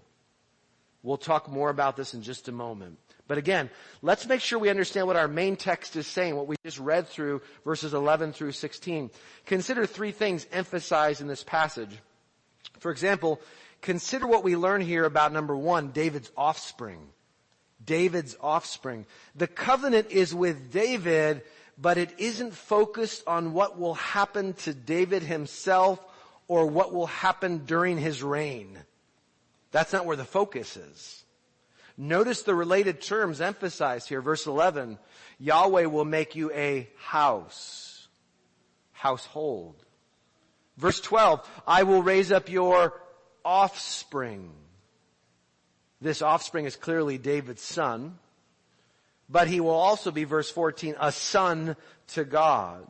We'll 1.02 1.16
talk 1.16 1.48
more 1.48 1.70
about 1.70 1.96
this 1.96 2.14
in 2.14 2.22
just 2.22 2.48
a 2.48 2.52
moment. 2.52 2.98
But 3.32 3.38
again, 3.38 3.70
let's 4.02 4.26
make 4.26 4.42
sure 4.42 4.58
we 4.58 4.68
understand 4.68 5.06
what 5.06 5.16
our 5.16 5.26
main 5.26 5.56
text 5.56 5.96
is 5.96 6.06
saying, 6.06 6.36
what 6.36 6.46
we 6.46 6.56
just 6.62 6.78
read 6.78 7.08
through 7.08 7.40
verses 7.64 7.94
11 7.94 8.34
through 8.34 8.52
16. 8.52 9.10
Consider 9.46 9.86
three 9.86 10.12
things 10.12 10.46
emphasized 10.52 11.22
in 11.22 11.28
this 11.28 11.42
passage. 11.42 11.98
For 12.80 12.90
example, 12.90 13.40
consider 13.80 14.26
what 14.26 14.44
we 14.44 14.54
learn 14.54 14.82
here 14.82 15.06
about 15.06 15.32
number 15.32 15.56
one, 15.56 15.92
David's 15.92 16.30
offspring. 16.36 17.08
David's 17.82 18.36
offspring. 18.38 19.06
The 19.34 19.46
covenant 19.46 20.10
is 20.10 20.34
with 20.34 20.70
David, 20.70 21.40
but 21.78 21.96
it 21.96 22.12
isn't 22.18 22.52
focused 22.52 23.26
on 23.26 23.54
what 23.54 23.78
will 23.78 23.94
happen 23.94 24.52
to 24.64 24.74
David 24.74 25.22
himself 25.22 25.98
or 26.48 26.66
what 26.66 26.92
will 26.92 27.06
happen 27.06 27.64
during 27.64 27.96
his 27.96 28.22
reign. 28.22 28.78
That's 29.70 29.94
not 29.94 30.04
where 30.04 30.18
the 30.18 30.26
focus 30.26 30.76
is. 30.76 31.22
Notice 31.96 32.42
the 32.42 32.54
related 32.54 33.00
terms 33.00 33.40
emphasized 33.40 34.08
here. 34.08 34.20
Verse 34.20 34.46
11, 34.46 34.98
Yahweh 35.38 35.86
will 35.86 36.04
make 36.04 36.34
you 36.34 36.50
a 36.52 36.88
house, 36.98 38.08
household. 38.92 39.76
Verse 40.76 41.00
12, 41.00 41.48
I 41.66 41.82
will 41.82 42.02
raise 42.02 42.32
up 42.32 42.48
your 42.48 43.00
offspring. 43.44 44.52
This 46.00 46.22
offspring 46.22 46.64
is 46.64 46.76
clearly 46.76 47.18
David's 47.18 47.62
son, 47.62 48.18
but 49.28 49.48
he 49.48 49.60
will 49.60 49.70
also 49.70 50.10
be, 50.10 50.24
verse 50.24 50.50
14, 50.50 50.96
a 50.98 51.12
son 51.12 51.76
to 52.08 52.24
God. 52.24 52.86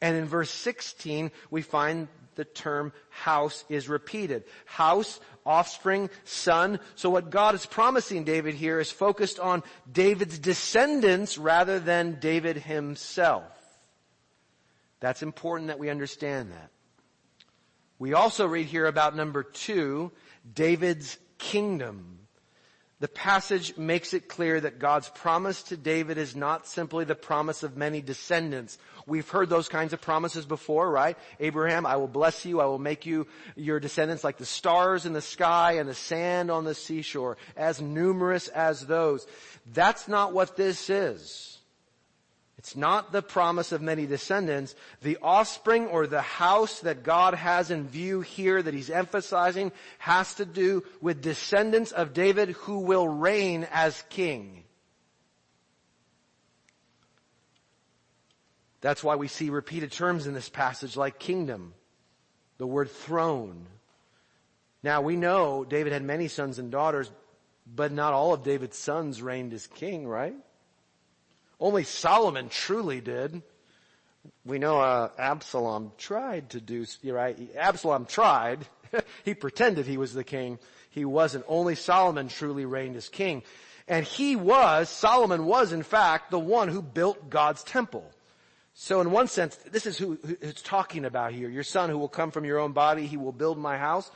And 0.00 0.16
in 0.16 0.26
verse 0.26 0.50
16, 0.50 1.30
we 1.50 1.62
find 1.62 2.08
the 2.36 2.44
term 2.44 2.92
house 3.10 3.64
is 3.68 3.88
repeated. 3.88 4.44
House, 4.66 5.18
offspring, 5.44 6.08
son. 6.24 6.78
So 6.94 7.10
what 7.10 7.30
God 7.30 7.54
is 7.54 7.66
promising 7.66 8.24
David 8.24 8.54
here 8.54 8.78
is 8.78 8.90
focused 8.90 9.40
on 9.40 9.62
David's 9.90 10.38
descendants 10.38 11.36
rather 11.38 11.80
than 11.80 12.18
David 12.20 12.56
himself. 12.56 13.44
That's 15.00 15.22
important 15.22 15.68
that 15.68 15.78
we 15.78 15.90
understand 15.90 16.52
that. 16.52 16.70
We 17.98 18.12
also 18.12 18.46
read 18.46 18.66
here 18.66 18.86
about 18.86 19.16
number 19.16 19.42
two, 19.42 20.12
David's 20.52 21.18
kingdom. 21.38 22.25
The 22.98 23.08
passage 23.08 23.76
makes 23.76 24.14
it 24.14 24.26
clear 24.26 24.58
that 24.58 24.78
God's 24.78 25.10
promise 25.10 25.62
to 25.64 25.76
David 25.76 26.16
is 26.16 26.34
not 26.34 26.66
simply 26.66 27.04
the 27.04 27.14
promise 27.14 27.62
of 27.62 27.76
many 27.76 28.00
descendants. 28.00 28.78
We've 29.06 29.28
heard 29.28 29.50
those 29.50 29.68
kinds 29.68 29.92
of 29.92 30.00
promises 30.00 30.46
before, 30.46 30.90
right? 30.90 31.18
Abraham, 31.38 31.84
I 31.84 31.96
will 31.96 32.08
bless 32.08 32.46
you, 32.46 32.58
I 32.58 32.64
will 32.64 32.78
make 32.78 33.04
you 33.04 33.26
your 33.54 33.80
descendants 33.80 34.24
like 34.24 34.38
the 34.38 34.46
stars 34.46 35.04
in 35.04 35.12
the 35.12 35.20
sky 35.20 35.72
and 35.72 35.86
the 35.86 35.94
sand 35.94 36.50
on 36.50 36.64
the 36.64 36.74
seashore, 36.74 37.36
as 37.54 37.82
numerous 37.82 38.48
as 38.48 38.86
those. 38.86 39.26
That's 39.74 40.08
not 40.08 40.32
what 40.32 40.56
this 40.56 40.88
is. 40.88 41.55
It's 42.66 42.74
not 42.74 43.12
the 43.12 43.22
promise 43.22 43.70
of 43.70 43.80
many 43.80 44.06
descendants. 44.06 44.74
The 45.00 45.18
offspring 45.22 45.86
or 45.86 46.08
the 46.08 46.20
house 46.20 46.80
that 46.80 47.04
God 47.04 47.34
has 47.34 47.70
in 47.70 47.86
view 47.86 48.22
here 48.22 48.60
that 48.60 48.74
he's 48.74 48.90
emphasizing 48.90 49.70
has 49.98 50.34
to 50.34 50.44
do 50.44 50.82
with 51.00 51.22
descendants 51.22 51.92
of 51.92 52.12
David 52.12 52.48
who 52.48 52.80
will 52.80 53.06
reign 53.06 53.68
as 53.70 54.02
king. 54.08 54.64
That's 58.80 59.04
why 59.04 59.14
we 59.14 59.28
see 59.28 59.48
repeated 59.48 59.92
terms 59.92 60.26
in 60.26 60.34
this 60.34 60.48
passage 60.48 60.96
like 60.96 61.20
kingdom, 61.20 61.72
the 62.58 62.66
word 62.66 62.90
throne. 62.90 63.68
Now 64.82 65.02
we 65.02 65.14
know 65.14 65.64
David 65.64 65.92
had 65.92 66.02
many 66.02 66.26
sons 66.26 66.58
and 66.58 66.72
daughters, 66.72 67.12
but 67.64 67.92
not 67.92 68.12
all 68.12 68.34
of 68.34 68.42
David's 68.42 68.76
sons 68.76 69.22
reigned 69.22 69.52
as 69.52 69.68
king, 69.68 70.04
right? 70.04 70.34
Only 71.58 71.84
Solomon 71.84 72.48
truly 72.48 73.00
did. 73.00 73.42
We 74.44 74.58
know 74.58 74.80
uh, 74.80 75.10
Absalom 75.18 75.92
tried 75.98 76.50
to 76.50 76.60
do, 76.60 76.84
right? 77.04 77.38
Absalom 77.56 78.06
tried. 78.06 78.66
he 79.24 79.34
pretended 79.34 79.86
he 79.86 79.98
was 79.98 80.12
the 80.12 80.24
king. 80.24 80.58
He 80.90 81.04
wasn't. 81.04 81.44
Only 81.48 81.74
Solomon 81.74 82.28
truly 82.28 82.64
reigned 82.64 82.96
as 82.96 83.08
king. 83.08 83.42
And 83.88 84.04
he 84.04 84.34
was, 84.34 84.88
Solomon 84.88 85.44
was 85.44 85.72
in 85.72 85.82
fact 85.82 86.30
the 86.30 86.38
one 86.38 86.68
who 86.68 86.82
built 86.82 87.30
God's 87.30 87.62
temple. 87.62 88.10
So 88.74 89.00
in 89.00 89.10
one 89.10 89.28
sense, 89.28 89.56
this 89.70 89.86
is 89.86 89.96
who 89.96 90.18
it's 90.40 90.60
talking 90.60 91.04
about 91.04 91.32
here. 91.32 91.48
Your 91.48 91.62
son 91.62 91.88
who 91.88 91.96
will 91.96 92.08
come 92.08 92.30
from 92.30 92.44
your 92.44 92.58
own 92.58 92.72
body, 92.72 93.06
he 93.06 93.16
will 93.16 93.32
build 93.32 93.58
my 93.58 93.78
house. 93.78 94.10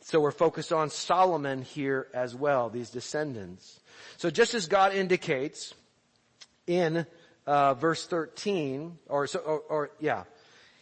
So 0.00 0.18
we're 0.18 0.32
focused 0.32 0.72
on 0.72 0.90
Solomon 0.90 1.62
here 1.62 2.08
as 2.12 2.34
well, 2.34 2.68
these 2.68 2.90
descendants. 2.90 3.78
So 4.16 4.30
just 4.30 4.54
as 4.54 4.66
God 4.66 4.94
indicates 4.94 5.74
in 6.66 7.06
uh, 7.46 7.74
verse 7.74 8.06
13, 8.06 8.98
or, 9.08 9.26
so, 9.26 9.38
or, 9.40 9.60
or 9.60 9.90
yeah, 10.00 10.24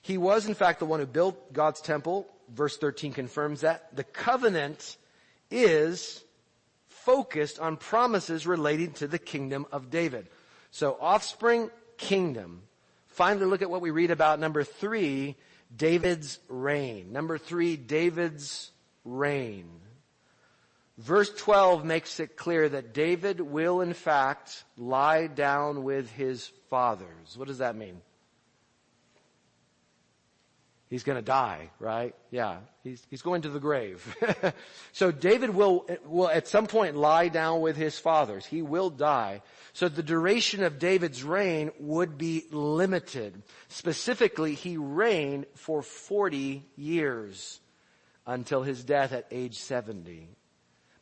he 0.03 0.19
was 0.19 0.47
in 0.47 0.55
fact 0.55 0.79
the 0.79 0.87
one 0.87 1.01
who 1.01 1.07
built 1.07 1.53
God's 1.53 1.81
temple. 1.81 2.27
Verse 2.53 2.77
13 2.79 3.13
confirms 3.13 3.61
that. 3.61 3.95
The 3.95 4.05
covenant 4.05 4.97
is 5.51 6.23
focused 6.89 7.59
on 7.59 7.77
promises 7.77 8.47
relating 8.47 8.93
to 8.93 9.07
the 9.07 9.19
kingdom 9.19 9.67
of 9.73 9.91
David. 9.91 10.29
So 10.71 10.97
offspring, 11.01 11.71
kingdom. 11.97 12.63
Finally, 13.09 13.47
look 13.47 13.63
at 13.63 13.71
what 13.71 13.81
we 13.81 13.91
read 13.91 14.11
about 14.11 14.41
number 14.41 14.65
three, 14.65 15.37
David's 15.75 16.39
reign. 16.49 17.13
Number 17.13 17.39
three, 17.39 17.77
David's 17.77 18.71
reign. 19.05 19.69
Verse 20.99 21.33
12 21.35 21.85
makes 21.85 22.21
it 22.21 22.37
clear 22.37 22.69
that 22.69 22.93
David 22.93 23.41
will 23.41 23.81
in 23.81 23.95
fact 23.95 24.65
lie 24.77 25.27
down 25.27 25.83
with 25.83 26.11
his 26.11 26.51
fathers. 26.69 27.37
What 27.37 27.49
does 27.49 27.59
that 27.59 27.77
mean? 27.77 28.01
He's 30.91 31.05
gonna 31.05 31.23
die, 31.23 31.71
right? 31.79 32.17
Yeah. 32.33 32.59
He's, 32.83 33.07
he's 33.11 33.23
going 33.23 33.43
to 33.43 33.49
the 33.49 33.61
grave. 33.61 34.17
so 34.93 35.13
David 35.13 35.51
will, 35.51 35.87
will 36.05 36.29
at 36.29 36.49
some 36.49 36.67
point 36.67 36.97
lie 36.97 37.29
down 37.29 37.61
with 37.61 37.77
his 37.77 37.97
fathers. 37.99 38.45
He 38.45 38.61
will 38.61 38.91
die. 38.91 39.43
So 39.73 39.89
the 39.89 40.03
duration 40.03 40.65
of 40.65 40.81
David's 40.81 41.23
reign 41.23 41.71
would 41.79 42.19
be 42.19 42.47
limited. 42.51 43.43
Specifically, 43.69 44.55
he 44.55 44.79
reigned 44.79 45.47
for 45.55 45.83
40 45.83 46.65
years 46.77 47.61
until 48.27 48.63
his 48.63 48.83
death 48.83 49.13
at 49.13 49.27
age 49.31 49.59
70. 49.59 50.29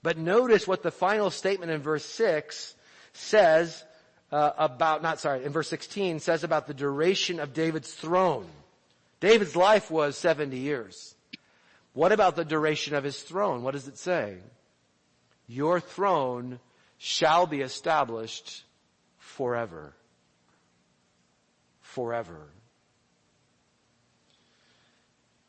But 0.03 0.19
notice 0.19 0.67
what 0.67 0.83
the 0.83 0.91
final 0.91 1.31
statement 1.31 1.71
in 1.71 1.81
verse 1.81 2.05
6 2.05 2.75
says 3.13 3.85
uh, 4.31 4.53
about, 4.59 5.03
not 5.03 5.21
sorry, 5.21 5.45
in 5.45 5.53
verse 5.53 5.69
16 5.69 6.21
says 6.21 6.45
about 6.45 6.67
the 6.67 6.75
duration 6.75 7.41
of 7.41 7.53
David's 7.53 7.93
throne. 7.93 8.47
David's 9.21 9.57
life 9.57 9.91
was 9.91 10.17
70 10.17 10.57
years. 10.57 11.15
What 11.93 12.13
about 12.13 12.37
the 12.37 12.45
duration 12.45 12.95
of 12.95 13.03
his 13.03 13.21
throne? 13.21 13.63
What 13.63 13.73
does 13.73 13.89
it 13.89 13.99
say? 13.99 14.37
Your 15.49 15.81
throne 15.81 16.61
shall 16.99 17.47
be 17.47 17.61
established 17.61 18.63
forever. 19.17 19.95
Forever. 21.81 22.47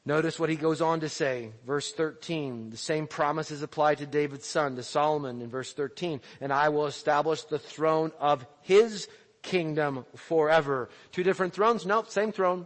Notice 0.09 0.39
what 0.39 0.49
he 0.49 0.55
goes 0.55 0.81
on 0.81 1.01
to 1.01 1.07
say, 1.07 1.51
verse 1.67 1.91
13. 1.91 2.71
The 2.71 2.77
same 2.77 3.05
promise 3.05 3.51
is 3.51 3.61
applied 3.61 3.99
to 3.99 4.07
David's 4.07 4.47
son, 4.47 4.75
to 4.75 4.81
Solomon 4.81 5.39
in 5.39 5.51
verse 5.51 5.71
13. 5.71 6.19
And 6.41 6.51
I 6.51 6.69
will 6.69 6.87
establish 6.87 7.43
the 7.43 7.59
throne 7.59 8.11
of 8.19 8.43
his 8.61 9.07
kingdom 9.43 10.07
forever. 10.15 10.89
Two 11.11 11.21
different 11.21 11.53
thrones? 11.53 11.85
No, 11.85 12.03
same 12.07 12.31
throne. 12.31 12.65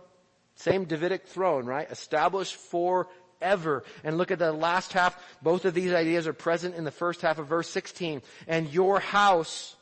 Same 0.55 0.85
Davidic 0.85 1.27
throne, 1.27 1.65
right? 1.65 1.91
Established 1.91 2.55
forever. 2.55 3.83
And 4.05 4.17
look 4.17 4.31
at 4.31 4.39
the 4.39 4.53
last 4.53 4.93
half. 4.93 5.21
Both 5.41 5.65
of 5.65 5.73
these 5.73 5.91
ideas 5.91 6.27
are 6.27 6.33
present 6.33 6.75
in 6.75 6.85
the 6.85 6.91
first 6.91 7.21
half 7.21 7.39
of 7.39 7.47
verse 7.47 7.67
16. 7.67 8.21
And 8.47 8.71
your 8.71 9.01
house 9.01 9.75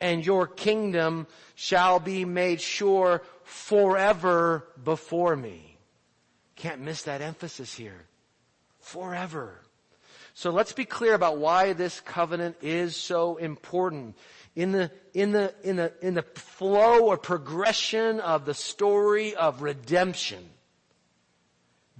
and 0.00 0.24
your 0.24 0.46
kingdom 0.46 1.26
shall 1.54 2.00
be 2.00 2.24
made 2.24 2.62
sure 2.62 3.20
forever 3.42 4.66
before 4.82 5.36
me. 5.36 5.73
Can't 6.56 6.80
miss 6.80 7.02
that 7.02 7.20
emphasis 7.20 7.74
here. 7.74 8.06
Forever. 8.80 9.60
So 10.34 10.50
let's 10.50 10.72
be 10.72 10.84
clear 10.84 11.14
about 11.14 11.38
why 11.38 11.72
this 11.72 12.00
covenant 12.00 12.56
is 12.60 12.96
so 12.96 13.36
important 13.36 14.16
in 14.56 14.72
the, 14.72 14.90
in 15.12 15.32
the, 15.32 15.54
in 15.62 15.76
the, 15.76 15.92
in 16.00 16.14
the 16.14 16.22
flow 16.22 17.06
or 17.06 17.16
progression 17.16 18.20
of 18.20 18.44
the 18.44 18.54
story 18.54 19.34
of 19.34 19.62
redemption. 19.62 20.50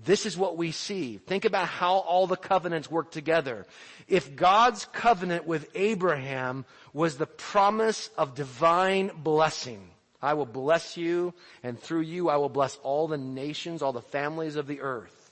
This 0.05 0.27
is 0.27 0.37
what 0.37 0.57
we 0.57 0.73
see. 0.73 1.19
Think 1.19 1.45
about 1.45 1.69
how 1.69 1.95
all 1.95 2.27
the 2.27 2.37
covenants 2.37 2.91
work 2.91 3.13
together. 3.13 3.67
If 4.09 4.35
God's 4.35 4.85
covenant 4.87 5.47
with 5.47 5.71
Abraham 5.75 6.65
was 6.93 7.17
the 7.17 7.27
promise 7.27 8.11
of 8.19 8.35
divine 8.35 9.13
blessing, 9.17 9.89
I 10.25 10.35
will 10.35 10.47
bless 10.47 10.97
you 10.97 11.35
and 11.63 11.79
through 11.79 12.01
you 12.01 12.29
I 12.29 12.37
will 12.39 12.49
bless 12.49 12.77
all 12.83 13.09
the 13.09 13.19
nations, 13.19 13.83
all 13.83 13.93
the 13.93 14.01
families 14.01 14.57
of 14.57 14.67
the 14.67 14.81
earth. 14.81 15.25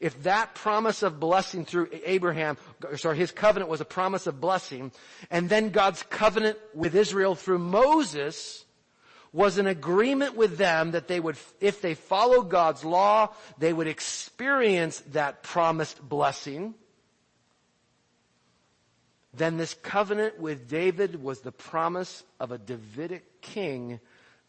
If 0.00 0.24
that 0.24 0.54
promise 0.54 1.02
of 1.02 1.20
blessing 1.20 1.64
through 1.64 1.88
Abraham, 2.04 2.58
sorry, 2.96 3.16
his 3.16 3.30
covenant 3.30 3.70
was 3.70 3.80
a 3.80 3.86
promise 3.86 4.26
of 4.26 4.40
blessing, 4.40 4.92
and 5.30 5.48
then 5.48 5.70
God's 5.70 6.02
covenant 6.02 6.58
with 6.74 6.94
Israel 6.94 7.34
through 7.34 7.60
Moses 7.60 8.64
was 9.32 9.58
an 9.58 9.66
agreement 9.66 10.36
with 10.36 10.58
them 10.58 10.92
that 10.92 11.08
they 11.08 11.20
would, 11.20 11.36
if 11.60 11.80
they 11.80 11.94
followed 11.94 12.50
God's 12.50 12.84
law, 12.84 13.32
they 13.58 13.72
would 13.72 13.86
experience 13.86 15.00
that 15.12 15.42
promised 15.42 16.06
blessing. 16.06 16.74
Then 19.34 19.58
this 19.58 19.74
covenant 19.74 20.40
with 20.40 20.68
David 20.68 21.22
was 21.22 21.40
the 21.40 21.52
promise 21.52 22.22
of 22.40 22.50
a 22.50 22.58
Davidic 22.58 23.42
king 23.42 24.00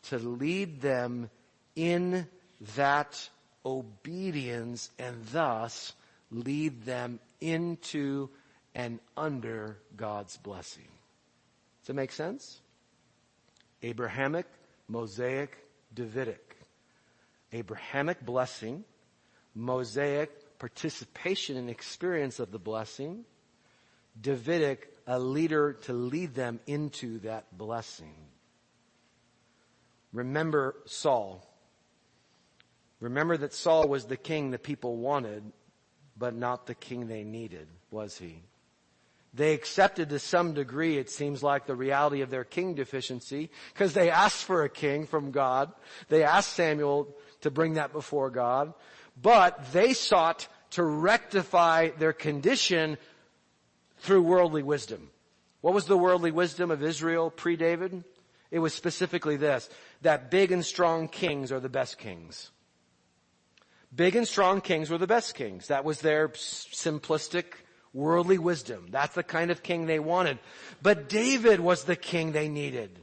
to 0.03 0.17
lead 0.17 0.81
them 0.81 1.29
in 1.75 2.27
that 2.75 3.29
obedience 3.65 4.89
and 4.97 5.25
thus 5.27 5.93
lead 6.31 6.83
them 6.85 7.19
into 7.41 8.29
and 8.73 8.99
under 9.15 9.77
God's 9.95 10.37
blessing. 10.37 10.87
Does 11.81 11.87
that 11.87 11.93
make 11.93 12.11
sense? 12.11 12.59
Abrahamic, 13.83 14.45
Mosaic, 14.87 15.57
Davidic. 15.93 16.57
Abrahamic 17.53 18.25
blessing, 18.25 18.83
Mosaic 19.55 20.59
participation 20.59 21.57
and 21.57 21.69
experience 21.69 22.39
of 22.39 22.51
the 22.51 22.59
blessing, 22.59 23.23
Davidic 24.19 24.93
a 25.07 25.17
leader 25.17 25.73
to 25.83 25.93
lead 25.93 26.35
them 26.35 26.59
into 26.67 27.19
that 27.19 27.57
blessing. 27.57 28.13
Remember 30.17 30.75
Saul. 30.85 31.47
Remember 32.99 33.37
that 33.37 33.53
Saul 33.53 33.87
was 33.87 34.05
the 34.05 34.17
king 34.17 34.49
the 34.49 34.57
people 34.57 34.97
wanted, 34.97 35.43
but 36.17 36.33
not 36.33 36.65
the 36.65 36.73
king 36.73 37.05
they 37.05 37.23
needed, 37.23 37.67
was 37.91 38.17
he? 38.17 38.41
They 39.35 39.53
accepted 39.53 40.09
to 40.09 40.17
some 40.17 40.55
degree, 40.55 40.97
it 40.97 41.11
seems 41.11 41.43
like, 41.43 41.67
the 41.67 41.75
reality 41.75 42.21
of 42.21 42.31
their 42.31 42.43
king 42.43 42.73
deficiency, 42.73 43.51
because 43.71 43.93
they 43.93 44.09
asked 44.09 44.43
for 44.43 44.63
a 44.63 44.69
king 44.69 45.05
from 45.05 45.29
God. 45.29 45.71
They 46.09 46.23
asked 46.23 46.53
Samuel 46.53 47.15
to 47.41 47.51
bring 47.51 47.75
that 47.75 47.93
before 47.93 48.31
God, 48.31 48.73
but 49.21 49.71
they 49.71 49.93
sought 49.93 50.47
to 50.71 50.83
rectify 50.83 51.89
their 51.89 52.13
condition 52.13 52.97
through 53.99 54.23
worldly 54.23 54.63
wisdom. 54.63 55.11
What 55.61 55.75
was 55.75 55.85
the 55.85 55.97
worldly 55.97 56.31
wisdom 56.31 56.71
of 56.71 56.81
Israel 56.81 57.29
pre-David? 57.29 58.03
It 58.49 58.59
was 58.59 58.73
specifically 58.73 59.35
this, 59.35 59.69
that 60.01 60.31
big 60.31 60.51
and 60.51 60.65
strong 60.65 61.07
kings 61.07 61.51
are 61.51 61.59
the 61.59 61.69
best 61.69 61.97
kings. 61.97 62.51
Big 63.95 64.15
and 64.15 64.27
strong 64.27 64.61
kings 64.61 64.89
were 64.89 64.97
the 64.97 65.07
best 65.07 65.35
kings. 65.35 65.67
That 65.67 65.85
was 65.85 66.01
their 66.01 66.29
simplistic 66.29 67.45
worldly 67.93 68.37
wisdom. 68.37 68.87
That's 68.91 69.15
the 69.15 69.23
kind 69.23 69.49
of 69.49 69.63
king 69.63 69.85
they 69.85 69.99
wanted. 69.99 70.39
But 70.81 71.09
David 71.09 71.59
was 71.59 71.83
the 71.85 71.95
king 71.95 72.31
they 72.31 72.49
needed. 72.49 72.99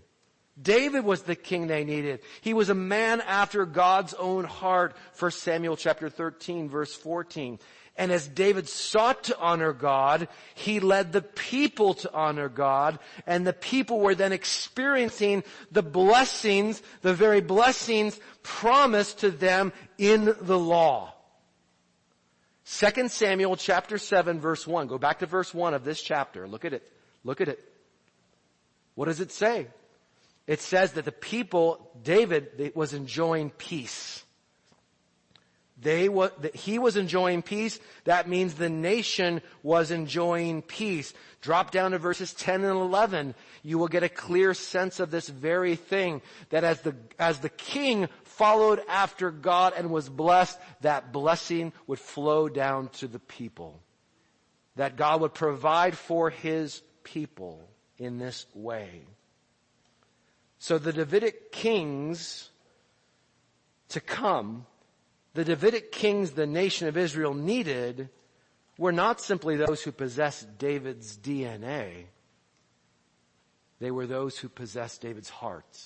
David 0.60 1.04
was 1.04 1.22
the 1.22 1.34
king 1.34 1.66
they 1.66 1.84
needed. 1.84 2.20
He 2.40 2.54
was 2.54 2.68
a 2.68 2.74
man 2.74 3.20
after 3.22 3.66
God's 3.66 4.14
own 4.14 4.44
heart. 4.44 4.96
1 5.18 5.30
Samuel 5.32 5.76
chapter 5.76 6.08
13 6.08 6.68
verse 6.68 6.94
14. 6.94 7.58
And 7.96 8.10
as 8.10 8.26
David 8.26 8.68
sought 8.68 9.24
to 9.24 9.38
honor 9.38 9.72
God, 9.72 10.26
he 10.54 10.80
led 10.80 11.12
the 11.12 11.22
people 11.22 11.94
to 11.94 12.12
honor 12.12 12.48
God, 12.48 12.98
and 13.24 13.46
the 13.46 13.52
people 13.52 14.00
were 14.00 14.16
then 14.16 14.32
experiencing 14.32 15.44
the 15.70 15.82
blessings, 15.82 16.82
the 17.02 17.14
very 17.14 17.40
blessings 17.40 18.18
promised 18.42 19.20
to 19.20 19.30
them 19.30 19.72
in 19.96 20.34
the 20.40 20.58
law. 20.58 21.14
2 22.66 23.08
Samuel 23.08 23.56
chapter 23.56 23.98
7 23.98 24.40
verse 24.40 24.66
1. 24.66 24.88
Go 24.88 24.98
back 24.98 25.20
to 25.20 25.26
verse 25.26 25.54
1 25.54 25.74
of 25.74 25.84
this 25.84 26.02
chapter. 26.02 26.48
Look 26.48 26.64
at 26.64 26.72
it. 26.72 26.82
Look 27.22 27.40
at 27.40 27.48
it. 27.48 27.62
What 28.96 29.04
does 29.06 29.20
it 29.20 29.30
say? 29.30 29.68
It 30.46 30.60
says 30.60 30.92
that 30.92 31.04
the 31.04 31.12
people, 31.12 31.90
David 32.02 32.72
was 32.74 32.92
enjoying 32.92 33.50
peace. 33.50 34.23
They 35.80 36.08
were, 36.08 36.30
he 36.54 36.78
was 36.78 36.96
enjoying 36.96 37.42
peace. 37.42 37.80
That 38.04 38.28
means 38.28 38.54
the 38.54 38.68
nation 38.68 39.42
was 39.62 39.90
enjoying 39.90 40.62
peace. 40.62 41.12
Drop 41.40 41.72
down 41.72 41.90
to 41.90 41.98
verses 41.98 42.32
10 42.32 42.62
and 42.62 42.78
11. 42.78 43.34
You 43.62 43.78
will 43.78 43.88
get 43.88 44.04
a 44.04 44.08
clear 44.08 44.54
sense 44.54 45.00
of 45.00 45.10
this 45.10 45.28
very 45.28 45.74
thing. 45.74 46.22
That 46.50 46.62
as 46.62 46.80
the, 46.82 46.94
as 47.18 47.40
the 47.40 47.48
king 47.48 48.08
followed 48.22 48.82
after 48.88 49.32
God 49.32 49.74
and 49.76 49.90
was 49.90 50.08
blessed, 50.08 50.58
that 50.82 51.12
blessing 51.12 51.72
would 51.88 51.98
flow 51.98 52.48
down 52.48 52.88
to 53.00 53.08
the 53.08 53.18
people. 53.18 53.80
That 54.76 54.96
God 54.96 55.20
would 55.22 55.34
provide 55.34 55.96
for 55.96 56.30
his 56.30 56.82
people 57.02 57.68
in 57.98 58.18
this 58.18 58.46
way. 58.54 59.02
So 60.58 60.78
the 60.78 60.92
Davidic 60.92 61.52
kings 61.52 62.48
to 63.88 64.00
come 64.00 64.66
the 65.34 65.44
Davidic 65.44 65.92
kings 65.92 66.30
the 66.30 66.46
nation 66.46 66.88
of 66.88 66.96
Israel 66.96 67.34
needed 67.34 68.08
were 68.78 68.92
not 68.92 69.20
simply 69.20 69.56
those 69.56 69.82
who 69.82 69.92
possessed 69.92 70.58
David's 70.58 71.16
DNA. 71.16 72.06
They 73.80 73.90
were 73.90 74.06
those 74.06 74.38
who 74.38 74.48
possessed 74.48 75.00
David's 75.00 75.28
heart. 75.28 75.78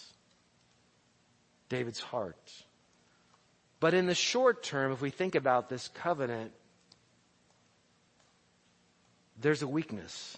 David's 1.68 2.00
heart. 2.00 2.52
But 3.80 3.94
in 3.94 4.06
the 4.06 4.14
short 4.14 4.62
term, 4.62 4.92
if 4.92 5.00
we 5.00 5.10
think 5.10 5.34
about 5.34 5.68
this 5.68 5.88
covenant, 5.88 6.52
there's 9.40 9.62
a 9.62 9.68
weakness. 9.68 10.36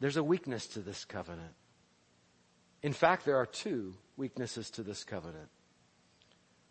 There's 0.00 0.16
a 0.16 0.24
weakness 0.24 0.66
to 0.68 0.80
this 0.80 1.04
covenant. 1.04 1.52
In 2.82 2.92
fact, 2.92 3.24
there 3.24 3.36
are 3.36 3.46
two 3.46 3.94
weaknesses 4.16 4.70
to 4.70 4.82
this 4.82 5.04
covenant. 5.04 5.48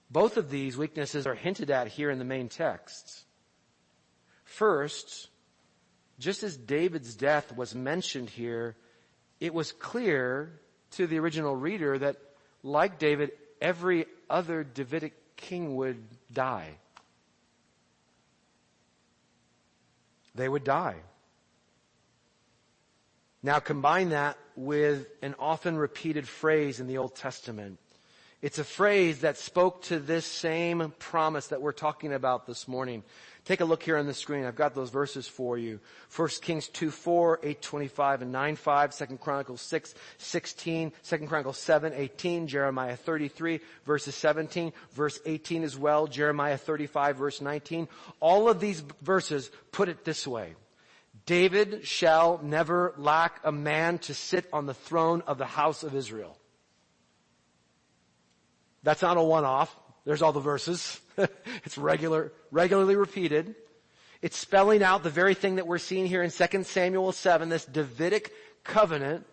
Both 0.09 0.37
of 0.37 0.49
these 0.49 0.77
weaknesses 0.77 1.27
are 1.27 1.35
hinted 1.35 1.69
at 1.69 1.87
here 1.87 2.09
in 2.09 2.19
the 2.19 2.25
main 2.25 2.47
texts. 2.49 3.25
First, 4.43 5.29
just 6.19 6.43
as 6.43 6.55
David's 6.55 7.15
death 7.15 7.55
was 7.55 7.75
mentioned 7.75 8.29
here, 8.29 8.75
it 9.39 9.53
was 9.53 9.71
clear 9.71 10.59
to 10.91 11.07
the 11.07 11.19
original 11.19 11.55
reader 11.55 11.97
that, 11.99 12.17
like 12.63 12.97
David, 12.97 13.31
every 13.61 14.05
other 14.29 14.63
Davidic 14.63 15.13
king 15.35 15.75
would 15.75 16.03
die. 16.31 16.77
They 20.33 20.47
would 20.47 20.63
die. 20.63 20.95
Now 23.43 23.59
combine 23.59 24.09
that 24.09 24.37
with 24.55 25.07
an 25.21 25.35
often 25.39 25.77
repeated 25.77 26.27
phrase 26.27 26.79
in 26.79 26.87
the 26.87 26.97
Old 26.97 27.15
Testament. 27.15 27.79
It's 28.39 28.60
a 28.60 28.63
phrase 28.63 29.21
that 29.21 29.38
spoke 29.38 29.82
to 29.84 29.97
this 29.97 30.23
same 30.23 30.93
promise 31.00 31.47
that 31.47 31.60
we're 31.60 31.71
talking 31.71 32.13
about 32.13 32.45
this 32.45 32.67
morning. 32.67 33.04
Take 33.45 33.62
a 33.62 33.65
look 33.65 33.82
here 33.82 33.97
on 33.97 34.06
the 34.06 34.13
screen. 34.13 34.45
I've 34.45 34.56
got 34.56 34.76
those 34.76 34.91
verses 34.91 35.28
for 35.28 35.58
you. 35.58 35.80
1 36.15 36.30
Kings 36.41 36.67
2, 36.67 36.91
4, 36.91 37.39
8, 37.41 37.62
25, 37.63 38.21
and 38.21 38.32
9, 38.32 38.56
5, 38.56 38.95
2 38.95 39.06
Chronicles 39.17 39.62
6, 39.62 39.95
16, 40.19 40.91
2 41.04 41.17
Chronicles 41.26 41.58
7, 41.58 41.93
18, 41.95 42.47
Jeremiah 42.47 42.95
33, 42.95 43.60
verses 43.86 44.13
17, 44.13 44.71
verse 44.91 45.19
18 45.26 45.63
as 45.63 45.76
well, 45.76 46.06
Jeremiah 46.06 46.58
35, 46.58 47.15
verse 47.15 47.41
19. 47.41 47.88
All 48.19 48.50
of 48.50 48.60
these 48.60 48.82
verses 49.02 49.50
put 49.71 49.89
it 49.89 50.06
this 50.06 50.28
way. 50.28 50.54
David 51.26 51.88
shall 51.88 52.39
never 52.43 52.93
lack 52.97 53.39
a 53.43 53.52
man 53.52 53.97
to 54.00 54.13
sit 54.13 54.45
on 54.54 54.67
the 54.67 54.76
throne 54.76 55.23
of 55.26 55.39
the 55.39 55.45
house 55.45 55.82
of 55.82 55.95
Israel. 55.95 56.38
That's 58.88 59.02
not 59.02 59.17
a 59.17 59.21
one-off. 59.21 59.78
There's 60.06 60.21
all 60.21 60.32
the 60.32 60.39
verses. 60.39 61.02
it's 61.65 61.78
regular, 61.78 62.32
regularly 62.52 62.95
repeated. 62.95 63.54
It's 64.21 64.38
spelling 64.38 64.82
out 64.82 65.04
the 65.04 65.10
very 65.10 65.34
thing 65.34 65.58
that 65.58 65.67
we're 65.67 65.78
seeing 65.78 66.06
here 66.06 66.23
in 66.23 66.32
2 66.32 66.63
Samuel 66.63 67.12
7, 67.12 67.50
this 67.50 67.65
Davidic 67.65 68.32
covenant. 68.63 69.26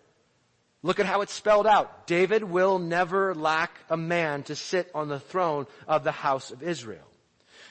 Look 0.83 0.99
at 0.99 1.05
how 1.05 1.21
it's 1.21 1.31
spelled 1.31 1.67
out. 1.67 2.05
David 2.05 2.43
will 2.43 2.79
never 2.79 3.33
lack 3.33 3.71
a 3.89 3.95
man 3.95 4.43
to 4.43 4.57
sit 4.57 4.91
on 4.93 5.07
the 5.07 5.21
throne 5.21 5.67
of 5.87 6.03
the 6.03 6.11
house 6.11 6.51
of 6.51 6.61
Israel. 6.61 7.07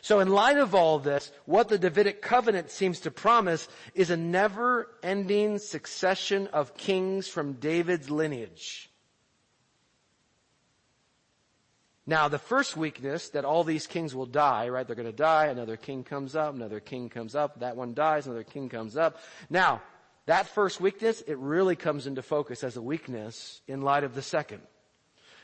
So 0.01 0.20
in 0.20 0.29
light 0.29 0.57
of 0.57 0.75
all 0.75 0.99
this, 0.99 1.31
what 1.44 1.68
the 1.68 1.77
Davidic 1.77 2.23
covenant 2.23 2.70
seems 2.70 3.01
to 3.01 3.11
promise 3.11 3.68
is 3.94 4.09
a 4.09 4.16
never 4.16 4.88
ending 5.03 5.59
succession 5.59 6.47
of 6.47 6.79
kings 6.79 7.29
from 7.29 7.53
David's 7.61 8.09
lineage. 8.09 8.88
Now, 12.06 12.28
the 12.28 12.38
first 12.38 12.76
weakness 12.76 13.30
that 13.30 13.46
all 13.46 13.64
these 13.64 13.86
kings 13.86 14.14
will 14.14 14.26
die, 14.26 14.68
right? 14.68 14.86
They're 14.86 14.96
going 14.96 15.06
to 15.06 15.12
die. 15.12 15.46
Another 15.46 15.76
king 15.76 16.04
comes 16.04 16.36
up. 16.36 16.54
Another 16.54 16.80
king 16.80 17.08
comes 17.08 17.34
up. 17.34 17.60
That 17.60 17.76
one 17.76 17.94
dies. 17.94 18.26
Another 18.26 18.44
king 18.44 18.68
comes 18.68 18.96
up. 18.96 19.18
Now, 19.48 19.80
that 20.26 20.48
first 20.48 20.80
weakness, 20.80 21.22
it 21.26 21.38
really 21.38 21.76
comes 21.76 22.06
into 22.06 22.22
focus 22.22 22.62
as 22.62 22.76
a 22.76 22.82
weakness 22.82 23.62
in 23.66 23.80
light 23.80 24.04
of 24.04 24.14
the 24.14 24.22
second. 24.22 24.60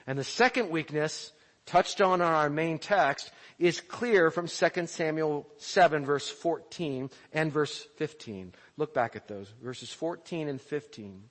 And 0.06 0.18
the 0.18 0.24
second 0.24 0.70
weakness, 0.70 1.32
touched 1.64 2.00
on 2.00 2.20
in 2.20 2.26
our 2.26 2.50
main 2.50 2.78
text, 2.78 3.30
is 3.58 3.80
clear 3.80 4.30
from 4.30 4.48
2 4.48 4.86
Samuel 4.86 5.46
7 5.58 6.04
verse 6.04 6.28
14 6.28 7.10
and 7.32 7.52
verse 7.52 7.86
15. 7.96 8.52
Look 8.76 8.92
back 8.92 9.16
at 9.16 9.28
those. 9.28 9.52
Verses 9.62 9.92
14 9.92 10.48
and 10.48 10.60
15. 10.60 11.22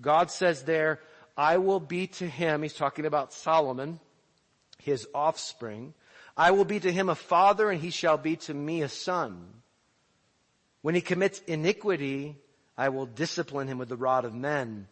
God 0.00 0.30
says 0.30 0.62
there, 0.62 1.00
I 1.36 1.58
will 1.58 1.80
be 1.80 2.08
to 2.08 2.28
him, 2.28 2.62
he's 2.62 2.74
talking 2.74 3.06
about 3.06 3.32
Solomon, 3.32 4.00
his 4.82 5.06
offspring. 5.14 5.94
I 6.36 6.50
will 6.52 6.64
be 6.64 6.80
to 6.80 6.92
him 6.92 7.08
a 7.08 7.14
father 7.14 7.70
and 7.70 7.80
he 7.80 7.90
shall 7.90 8.18
be 8.18 8.36
to 8.36 8.54
me 8.54 8.82
a 8.82 8.88
son. 8.88 9.62
When 10.82 10.94
he 10.94 11.00
commits 11.00 11.40
iniquity, 11.46 12.36
I 12.76 12.88
will 12.88 13.06
discipline 13.06 13.68
him 13.68 13.78
with 13.78 13.88
the 13.88 13.96
rod 13.96 14.24
of 14.24 14.34
men, 14.34 14.88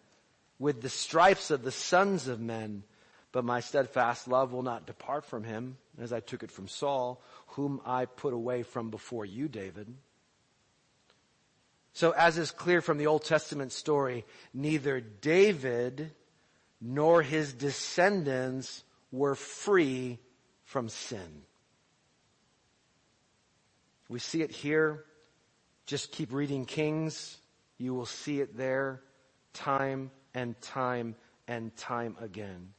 with 0.58 0.82
the 0.82 0.88
stripes 0.88 1.50
of 1.50 1.62
the 1.62 1.72
sons 1.72 2.28
of 2.28 2.40
men. 2.40 2.84
But 3.32 3.44
my 3.44 3.60
steadfast 3.60 4.28
love 4.28 4.52
will 4.52 4.62
not 4.62 4.86
depart 4.86 5.24
from 5.24 5.44
him, 5.44 5.76
as 6.00 6.12
I 6.12 6.20
took 6.20 6.42
it 6.42 6.50
from 6.50 6.68
Saul, 6.68 7.22
whom 7.48 7.80
I 7.84 8.04
put 8.04 8.34
away 8.34 8.62
from 8.62 8.90
before 8.90 9.24
you, 9.24 9.48
David. 9.48 9.92
So 11.92 12.12
as 12.12 12.38
is 12.38 12.50
clear 12.50 12.80
from 12.80 12.98
the 12.98 13.06
Old 13.06 13.24
Testament 13.24 13.72
story, 13.72 14.24
neither 14.54 15.00
David 15.00 16.12
nor 16.80 17.22
his 17.22 17.52
descendants 17.52 18.84
were 19.12 19.34
free 19.34 20.18
from 20.64 20.88
sin. 20.88 21.42
We 24.08 24.18
see 24.18 24.42
it 24.42 24.50
here. 24.50 25.04
Just 25.86 26.12
keep 26.12 26.32
reading 26.32 26.64
Kings. 26.64 27.38
You 27.78 27.94
will 27.94 28.06
see 28.06 28.40
it 28.40 28.56
there 28.56 29.02
time 29.52 30.10
and 30.34 30.60
time 30.60 31.16
and 31.48 31.74
time 31.76 32.16
again. 32.20 32.72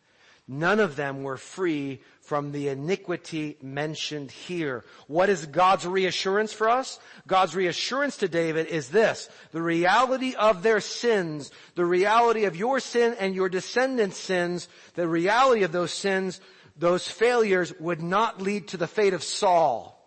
None 0.53 0.81
of 0.81 0.97
them 0.97 1.23
were 1.23 1.37
free 1.37 2.01
from 2.19 2.51
the 2.51 2.67
iniquity 2.67 3.55
mentioned 3.61 4.31
here. 4.31 4.83
What 5.07 5.29
is 5.29 5.45
God's 5.45 5.87
reassurance 5.87 6.51
for 6.51 6.67
us? 6.67 6.99
God's 7.25 7.55
reassurance 7.55 8.17
to 8.17 8.27
David 8.27 8.67
is 8.67 8.89
this. 8.89 9.29
The 9.53 9.61
reality 9.61 10.35
of 10.35 10.61
their 10.61 10.81
sins, 10.81 11.51
the 11.75 11.85
reality 11.85 12.43
of 12.43 12.57
your 12.57 12.81
sin 12.81 13.15
and 13.17 13.33
your 13.33 13.47
descendants' 13.47 14.17
sins, 14.17 14.67
the 14.95 15.07
reality 15.07 15.63
of 15.63 15.71
those 15.71 15.93
sins, 15.93 16.41
those 16.75 17.07
failures 17.07 17.73
would 17.79 18.01
not 18.01 18.41
lead 18.41 18.67
to 18.67 18.77
the 18.77 18.87
fate 18.87 19.13
of 19.13 19.23
Saul. 19.23 20.05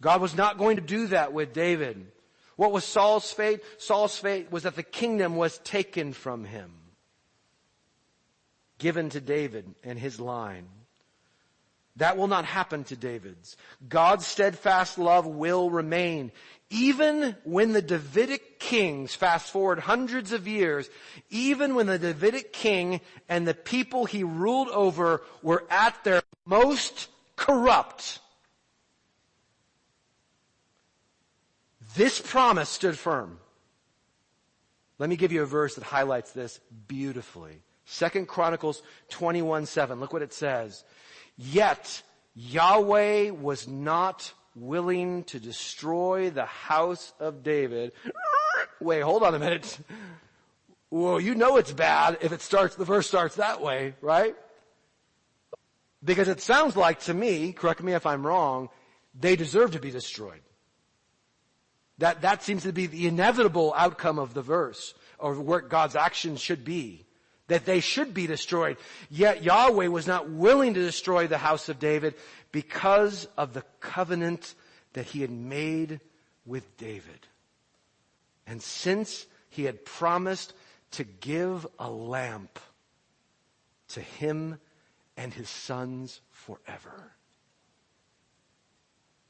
God 0.00 0.20
was 0.20 0.34
not 0.34 0.58
going 0.58 0.74
to 0.74 0.82
do 0.82 1.06
that 1.06 1.32
with 1.32 1.52
David. 1.52 2.04
What 2.56 2.72
was 2.72 2.84
Saul's 2.84 3.30
fate? 3.30 3.60
Saul's 3.78 4.18
fate 4.18 4.50
was 4.50 4.64
that 4.64 4.74
the 4.74 4.82
kingdom 4.82 5.36
was 5.36 5.58
taken 5.58 6.12
from 6.12 6.42
him 6.42 6.72
given 8.84 9.08
to 9.08 9.18
David 9.18 9.64
and 9.82 9.98
his 9.98 10.20
line. 10.20 10.66
That 11.96 12.18
will 12.18 12.26
not 12.26 12.44
happen 12.44 12.84
to 12.84 12.96
David's. 12.96 13.56
God's 13.88 14.26
steadfast 14.26 14.98
love 14.98 15.24
will 15.24 15.70
remain. 15.70 16.32
Even 16.68 17.34
when 17.44 17.72
the 17.72 17.80
Davidic 17.80 18.60
kings, 18.60 19.14
fast 19.14 19.50
forward 19.50 19.78
hundreds 19.78 20.32
of 20.32 20.46
years, 20.46 20.90
even 21.30 21.74
when 21.74 21.86
the 21.86 21.98
Davidic 21.98 22.52
king 22.52 23.00
and 23.26 23.48
the 23.48 23.54
people 23.54 24.04
he 24.04 24.22
ruled 24.22 24.68
over 24.68 25.22
were 25.42 25.64
at 25.70 26.04
their 26.04 26.20
most 26.44 27.08
corrupt, 27.36 28.18
this 31.96 32.20
promise 32.20 32.68
stood 32.68 32.98
firm. 32.98 33.40
Let 34.98 35.08
me 35.08 35.16
give 35.16 35.32
you 35.32 35.42
a 35.42 35.46
verse 35.46 35.76
that 35.76 35.84
highlights 35.84 36.32
this 36.32 36.60
beautifully. 36.86 37.63
Second 37.84 38.28
Chronicles 38.28 38.82
21 39.10 39.66
7. 39.66 40.00
Look 40.00 40.12
what 40.12 40.22
it 40.22 40.32
says. 40.32 40.84
Yet 41.36 42.02
Yahweh 42.34 43.30
was 43.30 43.68
not 43.68 44.32
willing 44.54 45.24
to 45.24 45.40
destroy 45.40 46.30
the 46.30 46.44
house 46.44 47.12
of 47.20 47.42
David. 47.42 47.92
Wait, 48.80 49.00
hold 49.00 49.22
on 49.22 49.34
a 49.34 49.38
minute. 49.38 49.78
Well, 50.90 51.20
you 51.20 51.34
know 51.34 51.56
it's 51.56 51.72
bad 51.72 52.18
if 52.20 52.32
it 52.32 52.40
starts, 52.40 52.76
the 52.76 52.84
verse 52.84 53.08
starts 53.08 53.36
that 53.36 53.60
way, 53.60 53.94
right? 54.00 54.36
Because 56.04 56.28
it 56.28 56.40
sounds 56.40 56.76
like 56.76 57.00
to 57.00 57.14
me, 57.14 57.52
correct 57.52 57.82
me 57.82 57.94
if 57.94 58.06
I'm 58.06 58.26
wrong, 58.26 58.68
they 59.18 59.36
deserve 59.36 59.72
to 59.72 59.80
be 59.80 59.90
destroyed. 59.90 60.40
That, 61.98 62.22
that 62.22 62.42
seems 62.42 62.64
to 62.64 62.72
be 62.72 62.86
the 62.86 63.06
inevitable 63.06 63.72
outcome 63.76 64.18
of 64.18 64.34
the 64.34 64.42
verse, 64.42 64.94
or 65.18 65.34
what 65.34 65.68
God's 65.68 65.96
actions 65.96 66.40
should 66.40 66.64
be 66.64 67.06
that 67.48 67.66
they 67.66 67.80
should 67.80 68.14
be 68.14 68.26
destroyed. 68.26 68.76
Yet 69.10 69.42
Yahweh 69.42 69.88
was 69.88 70.06
not 70.06 70.30
willing 70.30 70.74
to 70.74 70.80
destroy 70.80 71.26
the 71.26 71.38
house 71.38 71.68
of 71.68 71.78
David 71.78 72.14
because 72.52 73.26
of 73.36 73.52
the 73.52 73.64
covenant 73.80 74.54
that 74.94 75.06
he 75.06 75.20
had 75.20 75.30
made 75.30 76.00
with 76.46 76.76
David. 76.76 77.26
And 78.46 78.62
since 78.62 79.26
he 79.50 79.64
had 79.64 79.84
promised 79.84 80.52
to 80.92 81.04
give 81.04 81.66
a 81.78 81.90
lamp 81.90 82.58
to 83.88 84.00
him 84.00 84.58
and 85.16 85.32
his 85.32 85.48
sons 85.48 86.20
forever. 86.30 87.12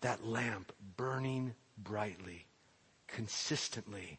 That 0.01 0.25
lamp 0.25 0.73
burning 0.97 1.55
brightly, 1.79 2.47
consistently, 3.07 4.19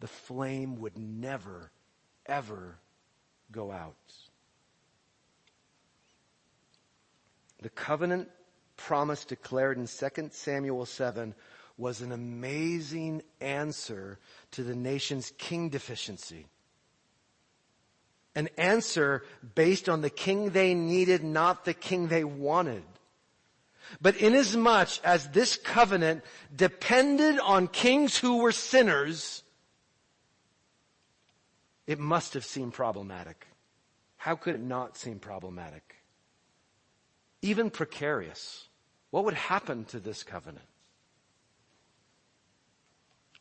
the 0.00 0.08
flame 0.08 0.76
would 0.76 0.98
never, 0.98 1.70
ever 2.26 2.78
go 3.50 3.70
out. 3.70 3.94
The 7.62 7.70
covenant 7.70 8.28
promise 8.76 9.24
declared 9.24 9.78
in 9.78 9.86
2 9.86 10.28
Samuel 10.32 10.86
7 10.86 11.34
was 11.78 12.00
an 12.00 12.12
amazing 12.12 13.22
answer 13.40 14.18
to 14.52 14.62
the 14.62 14.74
nation's 14.74 15.32
king 15.38 15.68
deficiency. 15.68 16.46
An 18.34 18.48
answer 18.58 19.24
based 19.54 19.88
on 19.88 20.02
the 20.02 20.10
king 20.10 20.50
they 20.50 20.74
needed, 20.74 21.24
not 21.24 21.64
the 21.64 21.74
king 21.74 22.08
they 22.08 22.24
wanted. 22.24 22.84
But 24.00 24.16
inasmuch 24.16 24.98
as 25.04 25.28
this 25.28 25.56
covenant 25.56 26.24
depended 26.54 27.38
on 27.38 27.68
kings 27.68 28.16
who 28.16 28.38
were 28.38 28.52
sinners, 28.52 29.42
it 31.86 31.98
must 31.98 32.34
have 32.34 32.44
seemed 32.44 32.72
problematic. 32.72 33.46
How 34.16 34.34
could 34.34 34.54
it 34.56 34.60
not 34.60 34.96
seem 34.96 35.18
problematic? 35.18 35.96
Even 37.42 37.70
precarious. 37.70 38.68
What 39.10 39.24
would 39.24 39.34
happen 39.34 39.84
to 39.86 40.00
this 40.00 40.22
covenant? 40.22 40.66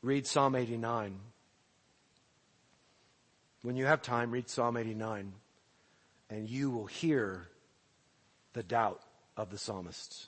Read 0.01 0.27
Psalm 0.27 0.55
89. 0.55 1.19
When 3.63 3.75
you 3.75 3.85
have 3.85 4.03
time, 4.03 4.29
read 4.29 4.47
Psalm 4.47 4.77
89 4.77 5.33
and 6.29 6.49
you 6.49 6.69
will 6.69 6.85
hear 6.85 7.47
the 8.53 8.63
doubt 8.63 9.01
of 9.35 9.49
the 9.49 9.57
psalmist, 9.57 10.27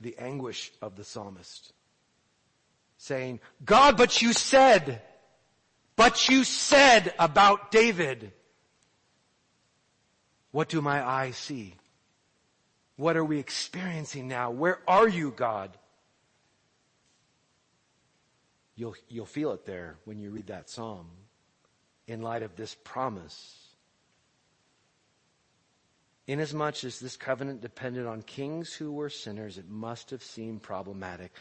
the 0.00 0.16
anguish 0.18 0.72
of 0.82 0.96
the 0.96 1.04
psalmist 1.04 1.72
saying, 2.98 3.40
God, 3.64 3.96
but 3.96 4.22
you 4.22 4.32
said, 4.32 5.02
but 5.96 6.28
you 6.28 6.44
said 6.44 7.14
about 7.18 7.70
David. 7.70 8.32
What 10.52 10.68
do 10.68 10.80
my 10.80 11.06
eyes 11.06 11.36
see? 11.36 11.74
What 12.96 13.16
are 13.16 13.24
we 13.24 13.38
experiencing 13.38 14.28
now? 14.28 14.50
Where 14.50 14.80
are 14.86 15.08
you, 15.08 15.30
God? 15.30 15.76
You'll, 18.74 18.94
you'll 19.08 19.26
feel 19.26 19.52
it 19.52 19.66
there 19.66 19.96
when 20.04 20.18
you 20.18 20.30
read 20.30 20.48
that 20.48 20.68
psalm 20.68 21.08
in 22.06 22.22
light 22.22 22.42
of 22.42 22.56
this 22.56 22.74
promise. 22.84 23.66
Inasmuch 26.26 26.84
as 26.84 27.00
this 27.00 27.16
covenant 27.16 27.60
depended 27.60 28.06
on 28.06 28.22
kings 28.22 28.72
who 28.74 28.92
were 28.92 29.08
sinners, 29.08 29.58
it 29.58 29.68
must 29.68 30.10
have 30.10 30.22
seemed 30.22 30.62
problematic. 30.62 31.32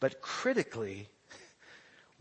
But 0.00 0.20
critically, 0.20 1.08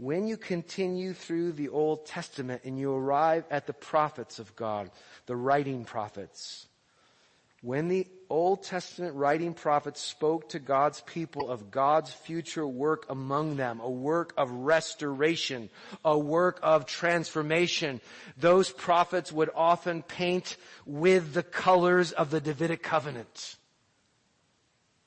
when 0.04 0.28
you 0.28 0.36
continue 0.36 1.13
through 1.13 1.54
the 1.54 1.70
Old 1.70 2.06
Testament 2.06 2.63
and 2.66 2.78
you 2.78 2.94
arrive 2.94 3.46
at 3.50 3.68
the 3.68 3.74
prophets 3.74 4.38
of 4.38 4.54
God, 4.54 4.92
the 5.28 5.36
writing 5.36 5.86
prophets, 5.86 6.68
when 7.62 7.88
the 7.88 8.06
Old 8.30 8.63
Testament 8.63 9.16
writing 9.16 9.54
prophets 9.54 10.02
spoke 10.02 10.50
to 10.50 10.60
God's 10.60 11.00
people 11.02 11.50
of 11.50 11.72
God's 11.72 12.12
future 12.12 12.68
work 12.68 13.06
among 13.08 13.56
them, 13.56 13.80
a 13.80 13.89
work 13.89 14.34
of 14.36 14.52
restoration, 14.52 15.70
a 16.04 16.20
work 16.20 16.60
of 16.62 16.86
transformation, 16.86 18.02
those 18.36 18.70
prophets 18.70 19.32
would 19.32 19.52
often 19.56 20.04
paint 20.04 20.58
with 20.86 21.34
the 21.34 21.44
colors 21.44 22.12
of 22.12 22.30
the 22.30 22.42
Davidic 22.42 22.84
covenant. 22.84 23.56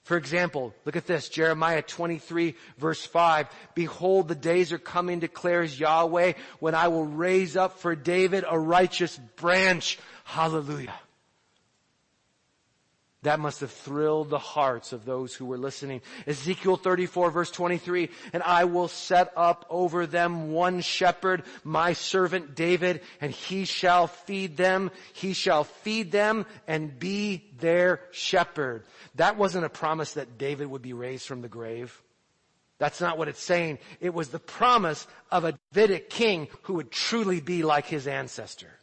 For 0.07 0.17
example, 0.17 0.73
look 0.85 0.95
at 0.95 1.09
this, 1.09 1.29
Jeremiah 1.29 1.83
23 1.83 2.55
verse 2.79 3.05
5. 3.05 3.49
Behold, 3.75 4.29
the 4.29 4.37
days 4.37 4.73
are 4.73 4.79
coming, 4.79 5.19
declares 5.19 5.81
Yahweh, 5.81 6.35
when 6.61 6.77
I 6.77 6.87
will 6.87 7.05
raise 7.05 7.57
up 7.57 7.81
for 7.81 7.97
David 7.97 8.45
a 8.49 8.57
righteous 8.57 9.19
branch. 9.35 9.99
Hallelujah. 10.23 10.95
That 13.27 13.41
must 13.41 13.59
have 13.59 13.73
thrilled 13.73 14.31
the 14.31 14.39
hearts 14.39 14.93
of 14.93 15.05
those 15.05 15.35
who 15.35 15.47
were 15.47 15.59
listening. 15.59 16.01
Ezekiel 16.29 16.77
34 16.77 17.33
verse 17.33 17.51
23, 17.51 18.09
and 18.33 18.41
I 18.41 18.67
will 18.67 18.87
set 18.87 19.33
up 19.37 19.67
over 19.69 20.07
them 20.07 20.53
one 20.53 20.81
shepherd, 20.81 21.43
my 21.65 21.95
servant 21.95 22.55
David, 22.55 23.01
and 23.21 23.33
he 23.33 23.65
shall 23.65 24.07
feed 24.07 24.57
them. 24.57 24.93
He 25.13 25.33
shall 25.33 25.65
feed 25.65 26.13
them 26.13 26.47
and 26.69 27.01
be 27.01 27.51
their 27.59 28.01
shepherd. 28.13 28.85
That 29.17 29.37
wasn't 29.37 29.65
a 29.65 29.71
promise 29.71 30.13
that 30.13 30.39
David 30.39 30.69
would 30.69 30.83
be 30.83 30.93
raised 30.93 31.27
from 31.27 31.43
the 31.43 31.49
grave. 31.49 32.01
That's 32.79 33.01
not 33.01 33.19
what 33.19 33.27
it's 33.27 33.43
saying. 33.43 33.81
It 33.99 34.15
was 34.15 34.29
the 34.29 34.39
promise 34.39 35.05
of 35.33 35.45
a 35.45 35.59
Davidic 35.73 36.11
king 36.11 36.47
who 36.63 36.75
would 36.75 36.93
truly 36.93 37.41
be 37.41 37.65
like 37.65 37.87
his 37.87 38.07
ancestor 38.07 38.79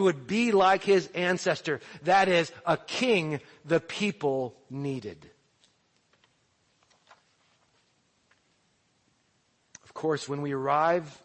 who 0.00 0.04
would 0.04 0.26
be 0.26 0.50
like 0.50 0.82
his 0.82 1.08
ancestor. 1.08 1.78
That 2.04 2.26
is, 2.26 2.50
a 2.64 2.78
king 2.78 3.38
the 3.66 3.80
people 3.80 4.56
needed. 4.70 5.28
Of 9.84 9.92
course, 9.92 10.26
when 10.26 10.40
we 10.40 10.52
arrive 10.52 11.20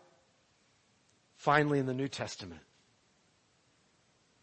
finally 1.37 1.79
in 1.79 1.85
the 1.85 1.93
New 1.93 2.09
Testament, 2.09 2.59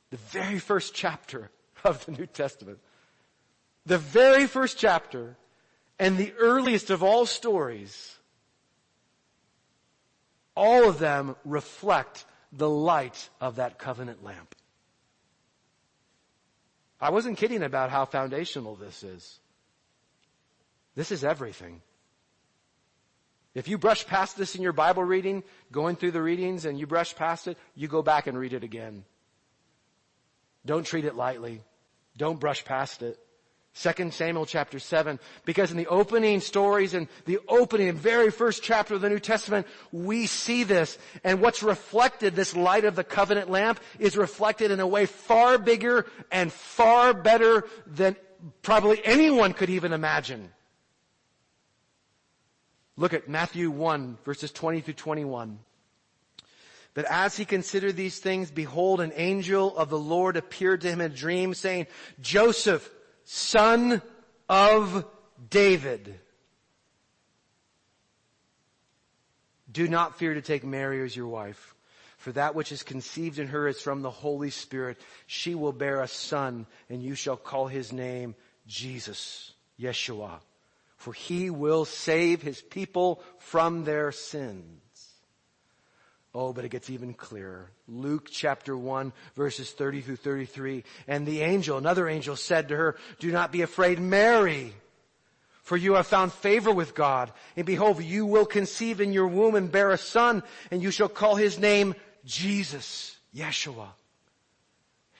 the 0.08 0.16
very 0.16 0.58
first 0.58 0.94
chapter 0.94 1.50
of 1.84 2.02
the 2.06 2.12
New 2.12 2.24
Testament, 2.24 2.78
the 3.84 3.98
very 3.98 4.46
first 4.46 4.78
chapter 4.78 5.36
and 5.98 6.16
the 6.16 6.32
earliest 6.38 6.88
of 6.88 7.02
all 7.02 7.26
stories, 7.26 8.16
all 10.56 10.88
of 10.88 10.98
them 10.98 11.36
reflect 11.44 12.24
the 12.52 12.68
light 12.68 13.30
of 13.40 13.56
that 13.56 13.78
covenant 13.78 14.22
lamp. 14.22 14.54
I 17.00 17.10
wasn't 17.10 17.38
kidding 17.38 17.62
about 17.62 17.90
how 17.90 18.04
foundational 18.04 18.76
this 18.76 19.02
is. 19.02 19.40
This 20.94 21.10
is 21.10 21.24
everything. 21.24 21.80
If 23.54 23.68
you 23.68 23.76
brush 23.76 24.06
past 24.06 24.36
this 24.36 24.54
in 24.54 24.62
your 24.62 24.72
Bible 24.72 25.04
reading, 25.04 25.42
going 25.70 25.96
through 25.96 26.12
the 26.12 26.22
readings 26.22 26.64
and 26.64 26.78
you 26.78 26.86
brush 26.86 27.14
past 27.16 27.48
it, 27.48 27.58
you 27.74 27.88
go 27.88 28.02
back 28.02 28.26
and 28.26 28.38
read 28.38 28.52
it 28.52 28.64
again. 28.64 29.04
Don't 30.64 30.86
treat 30.86 31.04
it 31.04 31.16
lightly. 31.16 31.62
Don't 32.16 32.40
brush 32.40 32.64
past 32.64 33.02
it. 33.02 33.18
Second 33.74 34.12
Samuel 34.12 34.44
chapter 34.44 34.78
7, 34.78 35.18
because 35.46 35.70
in 35.70 35.78
the 35.78 35.86
opening 35.86 36.40
stories 36.40 36.92
and 36.92 37.08
the 37.24 37.38
opening 37.48 37.88
and 37.88 37.98
very 37.98 38.30
first 38.30 38.62
chapter 38.62 38.94
of 38.94 39.00
the 39.00 39.08
New 39.08 39.18
Testament, 39.18 39.66
we 39.90 40.26
see 40.26 40.62
this. 40.62 40.98
And 41.24 41.40
what's 41.40 41.62
reflected, 41.62 42.34
this 42.34 42.54
light 42.54 42.84
of 42.84 42.96
the 42.96 43.04
covenant 43.04 43.50
lamp, 43.50 43.80
is 43.98 44.16
reflected 44.16 44.70
in 44.70 44.80
a 44.80 44.86
way 44.86 45.06
far 45.06 45.56
bigger 45.56 46.06
and 46.30 46.52
far 46.52 47.14
better 47.14 47.66
than 47.86 48.16
probably 48.60 49.00
anyone 49.04 49.54
could 49.54 49.70
even 49.70 49.94
imagine. 49.94 50.52
Look 52.98 53.14
at 53.14 53.28
Matthew 53.28 53.70
1 53.70 54.18
verses 54.22 54.52
20 54.52 54.82
through 54.82 54.94
21. 54.94 55.58
But 56.92 57.06
as 57.06 57.38
he 57.38 57.46
considered 57.46 57.96
these 57.96 58.18
things, 58.18 58.50
behold, 58.50 59.00
an 59.00 59.12
angel 59.16 59.74
of 59.78 59.88
the 59.88 59.98
Lord 59.98 60.36
appeared 60.36 60.82
to 60.82 60.90
him 60.90 61.00
in 61.00 61.10
a 61.10 61.14
dream 61.14 61.54
saying, 61.54 61.86
Joseph, 62.20 62.90
son 63.24 64.02
of 64.48 65.04
David. 65.50 66.18
Do 69.70 69.88
not 69.88 70.18
fear 70.18 70.34
to 70.34 70.42
take 70.42 70.64
Mary 70.64 71.02
as 71.02 71.16
your 71.16 71.28
wife, 71.28 71.74
for 72.18 72.32
that 72.32 72.54
which 72.54 72.72
is 72.72 72.82
conceived 72.82 73.38
in 73.38 73.48
her 73.48 73.66
is 73.66 73.80
from 73.80 74.02
the 74.02 74.10
Holy 74.10 74.50
Spirit. 74.50 75.00
She 75.26 75.54
will 75.54 75.72
bear 75.72 76.02
a 76.02 76.08
son, 76.08 76.66
and 76.90 77.02
you 77.02 77.14
shall 77.14 77.38
call 77.38 77.68
his 77.68 77.92
name 77.92 78.34
Jesus, 78.66 79.54
Yeshua, 79.80 80.40
for 80.96 81.14
he 81.14 81.48
will 81.48 81.84
save 81.84 82.42
his 82.42 82.60
people 82.60 83.22
from 83.38 83.84
their 83.84 84.12
sins. 84.12 84.81
Oh, 86.34 86.52
but 86.54 86.64
it 86.64 86.70
gets 86.70 86.88
even 86.88 87.12
clearer. 87.12 87.70
Luke 87.86 88.28
chapter 88.30 88.76
1 88.76 89.12
verses 89.34 89.70
30 89.70 90.00
through 90.00 90.16
33. 90.16 90.84
And 91.06 91.26
the 91.26 91.42
angel, 91.42 91.76
another 91.76 92.08
angel 92.08 92.36
said 92.36 92.68
to 92.68 92.76
her, 92.76 92.96
do 93.18 93.30
not 93.30 93.52
be 93.52 93.60
afraid, 93.60 94.00
Mary, 94.00 94.72
for 95.62 95.76
you 95.76 95.94
have 95.94 96.06
found 96.06 96.32
favor 96.32 96.72
with 96.72 96.94
God. 96.94 97.30
And 97.54 97.66
behold, 97.66 98.02
you 98.02 98.24
will 98.24 98.46
conceive 98.46 99.00
in 99.00 99.12
your 99.12 99.28
womb 99.28 99.54
and 99.54 99.70
bear 99.70 99.90
a 99.90 99.98
son, 99.98 100.42
and 100.70 100.82
you 100.82 100.90
shall 100.90 101.08
call 101.08 101.36
his 101.36 101.58
name 101.58 101.94
Jesus, 102.24 103.16
Yeshua. 103.34 103.88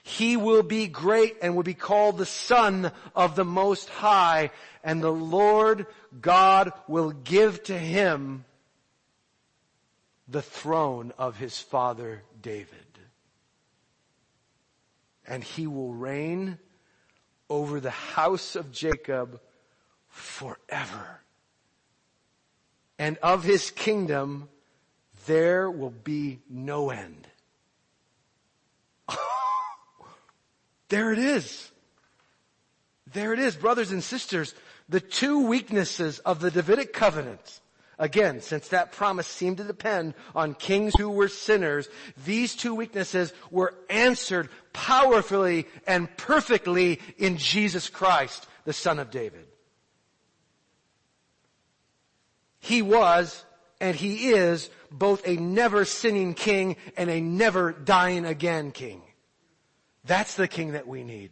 He 0.01 0.35
will 0.35 0.63
be 0.63 0.87
great 0.87 1.37
and 1.41 1.55
will 1.55 1.63
be 1.63 1.73
called 1.73 2.17
the 2.17 2.25
son 2.25 2.91
of 3.15 3.35
the 3.35 3.45
most 3.45 3.87
high, 3.87 4.51
and 4.83 5.01
the 5.01 5.11
Lord 5.11 5.85
God 6.19 6.73
will 6.87 7.11
give 7.11 7.63
to 7.63 7.77
him 7.77 8.43
the 10.33 10.41
throne 10.41 11.13
of 11.19 11.37
his 11.37 11.59
father 11.59 12.23
David. 12.41 12.67
And 15.27 15.43
he 15.43 15.67
will 15.67 15.93
reign 15.93 16.57
over 17.49 17.79
the 17.79 17.91
house 17.91 18.55
of 18.55 18.71
Jacob 18.71 19.39
forever. 20.09 21.21
and 22.99 23.17
of 23.17 23.43
his 23.43 23.71
kingdom 23.71 24.49
there 25.27 25.69
will 25.69 25.91
be 25.91 26.39
no 26.49 26.89
end. 26.89 27.27
there 30.89 31.13
it 31.13 31.19
is. 31.19 31.71
There 33.13 33.33
it 33.33 33.39
is, 33.39 33.55
brothers 33.55 33.91
and 33.91 34.03
sisters. 34.03 34.55
The 34.89 34.99
two 34.99 35.45
weaknesses 35.45 36.19
of 36.19 36.39
the 36.39 36.51
Davidic 36.51 36.91
covenant. 36.91 37.61
Again, 37.99 38.41
since 38.41 38.69
that 38.69 38.91
promise 38.91 39.27
seemed 39.27 39.57
to 39.57 39.63
depend 39.63 40.15
on 40.35 40.55
kings 40.55 40.93
who 40.97 41.09
were 41.09 41.27
sinners, 41.27 41.87
these 42.25 42.55
two 42.55 42.73
weaknesses 42.73 43.33
were 43.51 43.75
answered 43.89 44.49
powerfully 44.73 45.67
and 45.85 46.15
perfectly 46.17 46.99
in 47.17 47.37
Jesus 47.37 47.89
Christ, 47.89 48.47
the 48.65 48.73
Son 48.73 48.99
of 48.99 49.11
David. 49.11 49.45
He 52.59 52.81
was 52.81 53.43
and 53.79 53.95
he 53.95 54.29
is 54.29 54.69
both 54.89 55.27
a 55.27 55.35
never 55.35 55.83
sinning 55.83 56.33
king 56.33 56.77
and 56.95 57.09
a 57.09 57.19
never 57.19 57.73
dying 57.73 58.25
again 58.25 58.71
king. 58.71 59.01
That's 60.05 60.35
the 60.35 60.47
king 60.47 60.71
that 60.71 60.87
we 60.87 61.03
need. 61.03 61.31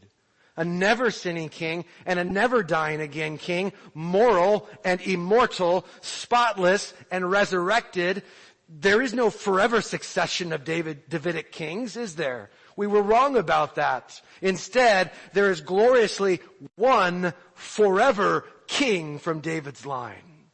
A 0.57 0.65
never 0.65 1.11
sinning 1.11 1.49
king 1.49 1.85
and 2.05 2.19
a 2.19 2.23
never 2.23 2.61
dying 2.63 3.01
again 3.01 3.37
king, 3.37 3.71
moral 3.93 4.67
and 4.83 4.99
immortal, 5.01 5.85
spotless 6.01 6.93
and 7.09 7.29
resurrected. 7.29 8.23
There 8.67 9.01
is 9.01 9.13
no 9.13 9.29
forever 9.29 9.81
succession 9.81 10.53
of 10.53 10.63
David, 10.63 11.09
Davidic 11.09 11.51
kings, 11.51 11.97
is 11.97 12.15
there? 12.15 12.49
We 12.75 12.87
were 12.87 13.01
wrong 13.01 13.35
about 13.35 13.75
that. 13.75 14.21
Instead, 14.41 15.11
there 15.33 15.51
is 15.51 15.61
gloriously 15.61 16.39
one 16.75 17.33
forever 17.53 18.45
king 18.67 19.19
from 19.19 19.41
David's 19.41 19.85
line. 19.85 20.47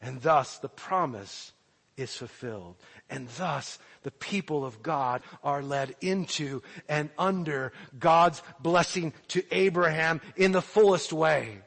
And 0.00 0.20
thus 0.20 0.58
the 0.58 0.68
promise 0.68 1.52
is 1.96 2.14
fulfilled. 2.14 2.76
And 3.12 3.28
thus 3.36 3.78
the 4.04 4.10
people 4.10 4.64
of 4.64 4.82
God 4.82 5.20
are 5.44 5.62
led 5.62 5.94
into 6.00 6.62
and 6.88 7.10
under 7.18 7.74
God's 7.98 8.42
blessing 8.58 9.12
to 9.28 9.44
Abraham 9.50 10.22
in 10.34 10.52
the 10.52 10.62
fullest 10.62 11.12
way. 11.12 11.58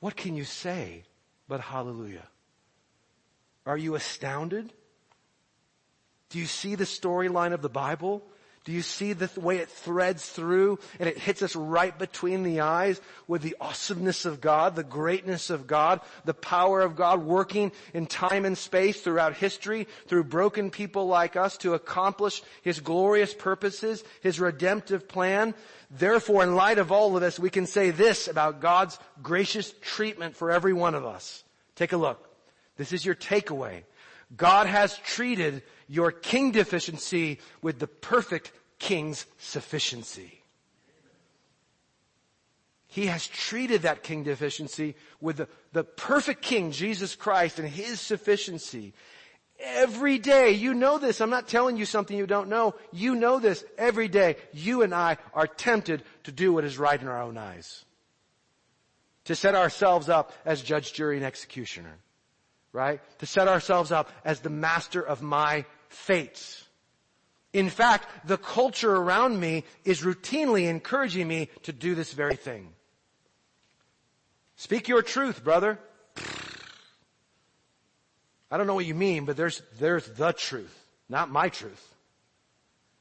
What 0.00 0.16
can 0.16 0.34
you 0.34 0.42
say 0.42 1.04
but 1.46 1.60
hallelujah? 1.60 2.26
Are 3.64 3.76
you 3.76 3.94
astounded? 3.94 4.72
Do 6.28 6.40
you 6.40 6.46
see 6.46 6.74
the 6.74 6.84
storyline 6.84 7.52
of 7.52 7.62
the 7.62 7.68
Bible? 7.68 8.24
Do 8.64 8.70
you 8.70 8.82
see 8.82 9.12
the 9.12 9.28
way 9.40 9.58
it 9.58 9.68
threads 9.68 10.24
through 10.28 10.78
and 11.00 11.08
it 11.08 11.18
hits 11.18 11.42
us 11.42 11.56
right 11.56 11.96
between 11.98 12.44
the 12.44 12.60
eyes 12.60 13.00
with 13.26 13.42
the 13.42 13.56
awesomeness 13.60 14.24
of 14.24 14.40
God, 14.40 14.76
the 14.76 14.84
greatness 14.84 15.50
of 15.50 15.66
God, 15.66 16.00
the 16.24 16.34
power 16.34 16.80
of 16.80 16.94
God 16.94 17.24
working 17.24 17.72
in 17.92 18.06
time 18.06 18.44
and 18.44 18.56
space 18.56 19.00
throughout 19.00 19.34
history 19.34 19.88
through 20.06 20.24
broken 20.24 20.70
people 20.70 21.08
like 21.08 21.34
us 21.34 21.56
to 21.58 21.74
accomplish 21.74 22.40
His 22.62 22.78
glorious 22.78 23.34
purposes, 23.34 24.04
His 24.20 24.38
redemptive 24.38 25.08
plan. 25.08 25.54
Therefore, 25.90 26.44
in 26.44 26.54
light 26.54 26.78
of 26.78 26.92
all 26.92 27.16
of 27.16 27.20
this, 27.20 27.40
we 27.40 27.50
can 27.50 27.66
say 27.66 27.90
this 27.90 28.28
about 28.28 28.60
God's 28.60 28.96
gracious 29.24 29.74
treatment 29.80 30.36
for 30.36 30.52
every 30.52 30.72
one 30.72 30.94
of 30.94 31.04
us. 31.04 31.42
Take 31.74 31.92
a 31.92 31.96
look. 31.96 32.28
This 32.76 32.92
is 32.92 33.04
your 33.04 33.16
takeaway. 33.16 33.82
God 34.36 34.66
has 34.66 34.96
treated 34.98 35.62
your 35.88 36.12
king 36.12 36.52
deficiency 36.52 37.38
with 37.60 37.78
the 37.78 37.86
perfect 37.86 38.52
king's 38.78 39.26
sufficiency. 39.38 40.42
He 42.86 43.06
has 43.06 43.26
treated 43.26 43.82
that 43.82 44.02
king 44.02 44.22
deficiency 44.22 44.96
with 45.20 45.38
the, 45.38 45.48
the 45.72 45.84
perfect 45.84 46.42
king, 46.42 46.72
Jesus 46.72 47.14
Christ, 47.14 47.58
and 47.58 47.66
his 47.66 48.00
sufficiency. 48.00 48.92
Every 49.58 50.18
day, 50.18 50.50
you 50.50 50.74
know 50.74 50.98
this. 50.98 51.20
I'm 51.20 51.30
not 51.30 51.48
telling 51.48 51.76
you 51.76 51.86
something 51.86 52.16
you 52.16 52.26
don't 52.26 52.48
know. 52.48 52.74
You 52.92 53.14
know 53.14 53.38
this. 53.38 53.64
Every 53.78 54.08
day, 54.08 54.36
you 54.52 54.82
and 54.82 54.94
I 54.94 55.16
are 55.32 55.46
tempted 55.46 56.02
to 56.24 56.32
do 56.32 56.52
what 56.52 56.64
is 56.64 56.76
right 56.76 57.00
in 57.00 57.08
our 57.08 57.22
own 57.22 57.38
eyes. 57.38 57.84
To 59.24 59.34
set 59.34 59.54
ourselves 59.54 60.08
up 60.08 60.32
as 60.44 60.60
judge, 60.60 60.92
jury, 60.92 61.16
and 61.16 61.24
executioner 61.24 61.96
right? 62.72 63.00
To 63.18 63.26
set 63.26 63.48
ourselves 63.48 63.92
up 63.92 64.10
as 64.24 64.40
the 64.40 64.50
master 64.50 65.00
of 65.00 65.22
my 65.22 65.64
fates. 65.88 66.64
In 67.52 67.68
fact, 67.68 68.08
the 68.26 68.38
culture 68.38 68.94
around 68.94 69.38
me 69.38 69.64
is 69.84 70.02
routinely 70.02 70.68
encouraging 70.68 71.28
me 71.28 71.48
to 71.64 71.72
do 71.72 71.94
this 71.94 72.12
very 72.12 72.36
thing. 72.36 72.72
Speak 74.56 74.88
your 74.88 75.02
truth, 75.02 75.44
brother. 75.44 75.78
I 78.50 78.58
don't 78.58 78.66
know 78.66 78.74
what 78.74 78.86
you 78.86 78.94
mean, 78.94 79.24
but 79.24 79.36
there's, 79.36 79.62
there's 79.78 80.06
the 80.06 80.32
truth, 80.32 80.78
not 81.08 81.30
my 81.30 81.48
truth. 81.48 81.94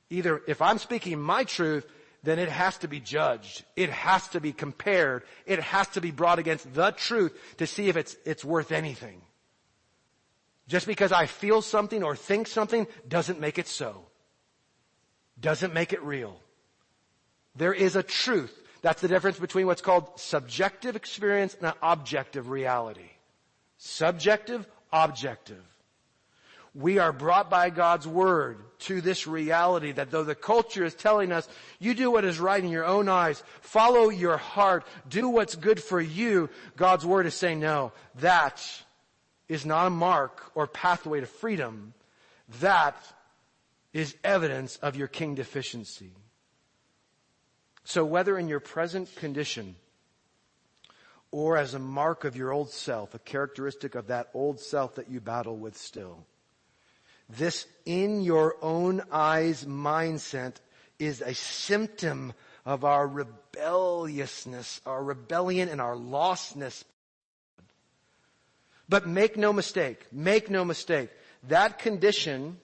Either 0.09 0.41
if 0.47 0.61
I'm 0.61 0.77
speaking 0.77 1.19
my 1.19 1.43
truth, 1.45 1.85
then 2.23 2.39
it 2.39 2.49
has 2.49 2.77
to 2.79 2.87
be 2.87 2.99
judged. 2.99 3.63
It 3.75 3.89
has 3.89 4.27
to 4.29 4.41
be 4.41 4.51
compared. 4.53 5.23
It 5.45 5.59
has 5.59 5.87
to 5.89 6.01
be 6.01 6.11
brought 6.11 6.39
against 6.39 6.73
the 6.73 6.91
truth 6.91 7.37
to 7.57 7.67
see 7.67 7.89
if 7.89 7.97
it's, 7.97 8.15
it's 8.25 8.45
worth 8.45 8.71
anything. 8.71 9.21
Just 10.71 10.87
because 10.87 11.11
I 11.11 11.25
feel 11.25 11.61
something 11.61 12.01
or 12.01 12.15
think 12.15 12.47
something 12.47 12.87
doesn't 13.05 13.41
make 13.41 13.59
it 13.59 13.67
so. 13.67 14.05
Doesn't 15.37 15.73
make 15.73 15.91
it 15.91 16.01
real. 16.01 16.39
There 17.57 17.73
is 17.73 17.97
a 17.97 18.03
truth. 18.03 18.57
That's 18.81 19.01
the 19.01 19.09
difference 19.09 19.37
between 19.37 19.67
what's 19.67 19.81
called 19.81 20.17
subjective 20.17 20.95
experience 20.95 21.57
and 21.59 21.73
objective 21.83 22.49
reality. 22.49 23.09
Subjective, 23.79 24.65
objective. 24.93 25.61
We 26.73 26.99
are 26.99 27.11
brought 27.11 27.49
by 27.49 27.69
God's 27.69 28.07
word 28.07 28.59
to 28.87 29.01
this 29.01 29.27
reality 29.27 29.91
that 29.91 30.09
though 30.09 30.23
the 30.23 30.35
culture 30.35 30.85
is 30.85 30.95
telling 30.95 31.33
us, 31.33 31.49
you 31.79 31.93
do 31.93 32.09
what 32.11 32.23
is 32.23 32.39
right 32.39 32.63
in 32.63 32.69
your 32.69 32.85
own 32.85 33.09
eyes, 33.09 33.43
follow 33.59 34.07
your 34.07 34.37
heart, 34.37 34.87
do 35.09 35.27
what's 35.27 35.57
good 35.57 35.83
for 35.83 35.99
you, 35.99 36.49
God's 36.77 37.05
word 37.05 37.25
is 37.25 37.33
saying, 37.33 37.59
no, 37.59 37.91
that 38.21 38.65
is 39.51 39.65
not 39.65 39.85
a 39.85 39.89
mark 39.89 40.49
or 40.55 40.65
pathway 40.65 41.19
to 41.19 41.25
freedom. 41.25 41.93
That 42.61 42.95
is 43.91 44.15
evidence 44.23 44.77
of 44.77 44.95
your 44.95 45.09
king 45.09 45.35
deficiency. 45.35 46.13
So 47.83 48.05
whether 48.05 48.37
in 48.37 48.47
your 48.47 48.61
present 48.61 49.13
condition 49.17 49.75
or 51.31 51.57
as 51.57 51.73
a 51.73 51.79
mark 51.79 52.23
of 52.23 52.37
your 52.37 52.53
old 52.53 52.69
self, 52.69 53.13
a 53.13 53.19
characteristic 53.19 53.95
of 53.95 54.07
that 54.07 54.29
old 54.33 54.61
self 54.61 54.95
that 54.95 55.11
you 55.11 55.19
battle 55.19 55.57
with 55.57 55.77
still, 55.77 56.25
this 57.27 57.67
in 57.85 58.21
your 58.21 58.55
own 58.61 59.01
eyes 59.11 59.65
mindset 59.65 60.55
is 60.97 61.19
a 61.19 61.33
symptom 61.33 62.31
of 62.65 62.85
our 62.85 63.05
rebelliousness, 63.05 64.79
our 64.85 65.03
rebellion 65.03 65.67
and 65.67 65.81
our 65.81 65.95
lostness 65.95 66.85
but 68.91 69.07
make 69.07 69.37
no 69.37 69.53
mistake, 69.53 70.05
make 70.11 70.49
no 70.49 70.65
mistake, 70.65 71.09
that 71.47 71.79
condition 71.79 72.57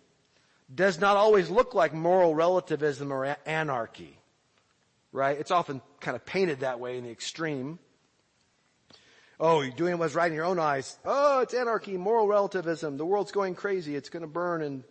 does 0.76 1.00
not 1.00 1.16
always 1.16 1.50
look 1.50 1.74
like 1.74 1.94
moral 1.94 2.36
relativism 2.36 3.14
or 3.14 3.38
anarchy. 3.46 4.20
Right? 5.14 5.40
It's 5.40 5.52
often 5.52 5.82
kind 6.02 6.16
of 6.16 6.26
painted 6.26 6.60
that 6.60 6.82
way 6.82 6.98
in 6.98 7.06
the 7.06 7.12
extreme. 7.12 7.80
Oh, 9.40 9.62
you're 9.62 9.72
doing 9.72 10.00
what's 10.00 10.16
right 10.16 10.30
in 10.30 10.36
your 10.36 10.44
own 10.44 10.60
eyes. 10.60 10.98
Oh, 11.06 11.40
it's 11.40 11.54
anarchy, 11.54 11.96
moral 11.96 12.28
relativism. 12.28 12.98
The 12.98 13.06
world's 13.06 13.32
going 13.32 13.56
crazy. 13.56 13.96
It's 13.96 14.10
going 14.10 14.22
to 14.22 14.28
burn 14.28 14.62
and 14.62 14.84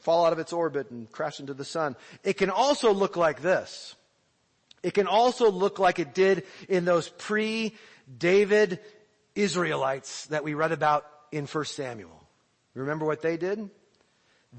fall 0.00 0.26
out 0.26 0.32
of 0.32 0.40
its 0.40 0.52
orbit 0.52 0.90
and 0.90 1.08
crash 1.12 1.38
into 1.38 1.54
the 1.54 1.64
sun. 1.64 1.94
It 2.24 2.32
can 2.32 2.50
also 2.50 2.92
look 2.92 3.16
like 3.16 3.40
this. 3.40 3.94
It 4.82 4.94
can 4.94 5.06
also 5.06 5.48
look 5.48 5.78
like 5.78 6.00
it 6.00 6.12
did 6.12 6.42
in 6.68 6.84
those 6.84 7.08
pre-David 7.08 8.80
Israelites 9.34 10.26
that 10.26 10.44
we 10.44 10.54
read 10.54 10.72
about 10.72 11.06
in 11.30 11.46
1 11.46 11.64
Samuel. 11.64 12.28
Remember 12.74 13.04
what 13.04 13.22
they 13.22 13.36
did? 13.36 13.70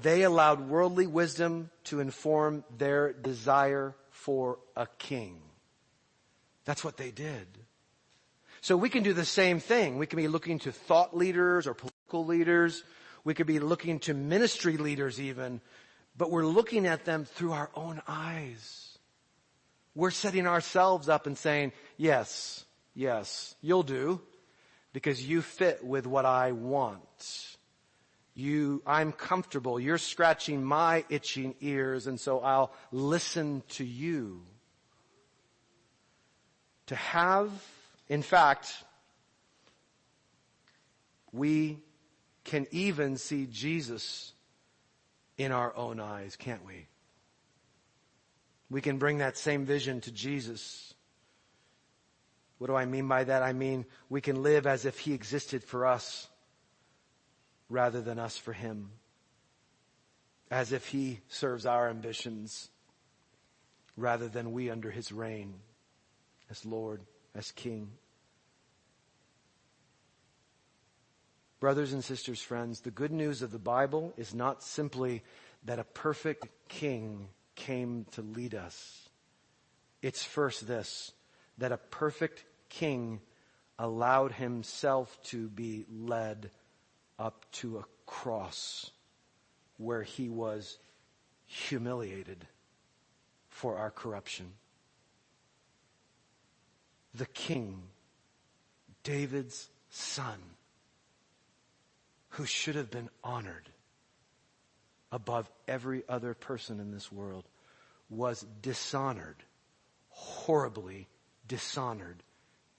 They 0.00 0.22
allowed 0.22 0.68
worldly 0.68 1.06
wisdom 1.06 1.70
to 1.84 2.00
inform 2.00 2.64
their 2.76 3.12
desire 3.12 3.94
for 4.10 4.58
a 4.76 4.86
king. 4.98 5.40
That's 6.64 6.82
what 6.82 6.96
they 6.96 7.10
did. 7.10 7.46
So 8.60 8.76
we 8.76 8.88
can 8.88 9.02
do 9.02 9.12
the 9.12 9.24
same 9.24 9.60
thing. 9.60 9.98
We 9.98 10.06
can 10.06 10.16
be 10.16 10.28
looking 10.28 10.58
to 10.60 10.72
thought 10.72 11.16
leaders 11.16 11.66
or 11.66 11.74
political 11.74 12.24
leaders. 12.24 12.82
We 13.22 13.34
could 13.34 13.46
be 13.46 13.58
looking 13.58 14.00
to 14.00 14.14
ministry 14.14 14.76
leaders 14.76 15.20
even, 15.20 15.60
but 16.16 16.30
we're 16.30 16.46
looking 16.46 16.86
at 16.86 17.04
them 17.04 17.24
through 17.24 17.52
our 17.52 17.70
own 17.74 18.00
eyes. 18.08 18.98
We're 19.94 20.10
setting 20.10 20.46
ourselves 20.46 21.08
up 21.08 21.26
and 21.26 21.38
saying, 21.38 21.72
yes, 21.96 22.64
yes, 22.94 23.54
you'll 23.60 23.82
do 23.84 24.20
because 24.94 25.26
you 25.26 25.42
fit 25.42 25.84
with 25.84 26.06
what 26.06 26.24
I 26.24 26.52
want. 26.52 27.56
You, 28.34 28.80
I'm 28.86 29.12
comfortable. 29.12 29.78
You're 29.78 29.98
scratching 29.98 30.64
my 30.64 31.04
itching 31.10 31.56
ears 31.60 32.06
and 32.06 32.18
so 32.18 32.40
I'll 32.40 32.72
listen 32.92 33.62
to 33.70 33.84
you. 33.84 34.42
To 36.86 36.94
have, 36.94 37.50
in 38.08 38.22
fact, 38.22 38.72
we 41.32 41.80
can 42.44 42.66
even 42.70 43.16
see 43.16 43.46
Jesus 43.50 44.32
in 45.36 45.50
our 45.50 45.76
own 45.76 45.98
eyes, 45.98 46.36
can't 46.36 46.64
we? 46.64 46.86
We 48.70 48.80
can 48.80 48.98
bring 48.98 49.18
that 49.18 49.36
same 49.36 49.64
vision 49.64 50.00
to 50.02 50.12
Jesus. 50.12 50.93
What 52.58 52.68
do 52.68 52.76
I 52.76 52.86
mean 52.86 53.08
by 53.08 53.24
that? 53.24 53.42
I 53.42 53.52
mean, 53.52 53.84
we 54.08 54.20
can 54.20 54.42
live 54.42 54.66
as 54.66 54.84
if 54.84 54.98
He 54.98 55.12
existed 55.12 55.64
for 55.64 55.86
us 55.86 56.28
rather 57.68 58.00
than 58.00 58.18
us 58.18 58.36
for 58.36 58.52
Him. 58.52 58.90
As 60.50 60.72
if 60.72 60.86
He 60.88 61.20
serves 61.28 61.66
our 61.66 61.88
ambitions 61.88 62.70
rather 63.96 64.28
than 64.28 64.52
we 64.52 64.70
under 64.70 64.90
His 64.90 65.12
reign 65.12 65.54
as 66.50 66.64
Lord, 66.64 67.02
as 67.34 67.50
King. 67.50 67.90
Brothers 71.60 71.92
and 71.92 72.04
sisters, 72.04 72.42
friends, 72.42 72.80
the 72.80 72.90
good 72.90 73.12
news 73.12 73.40
of 73.40 73.50
the 73.50 73.58
Bible 73.58 74.12
is 74.16 74.34
not 74.34 74.62
simply 74.62 75.22
that 75.64 75.78
a 75.78 75.84
perfect 75.84 76.46
king 76.68 77.28
came 77.54 78.04
to 78.12 78.22
lead 78.22 78.54
us. 78.54 79.08
It's 80.02 80.22
first 80.22 80.66
this, 80.66 81.12
that 81.58 81.72
a 81.72 81.76
perfect 81.76 82.44
king 82.68 83.20
allowed 83.78 84.32
himself 84.32 85.18
to 85.24 85.48
be 85.48 85.84
led 85.90 86.50
up 87.18 87.44
to 87.52 87.78
a 87.78 87.84
cross 88.06 88.90
where 89.76 90.02
he 90.02 90.28
was 90.28 90.78
humiliated 91.46 92.46
for 93.48 93.78
our 93.78 93.90
corruption. 93.90 94.52
The 97.14 97.26
king, 97.26 97.82
David's 99.02 99.68
son, 99.90 100.38
who 102.30 102.44
should 102.44 102.74
have 102.74 102.90
been 102.90 103.10
honored 103.22 103.68
above 105.12 105.48
every 105.68 106.02
other 106.08 106.34
person 106.34 106.80
in 106.80 106.90
this 106.90 107.12
world, 107.12 107.44
was 108.10 108.44
dishonored, 108.60 109.44
horribly 110.08 111.06
dishonored 111.46 112.22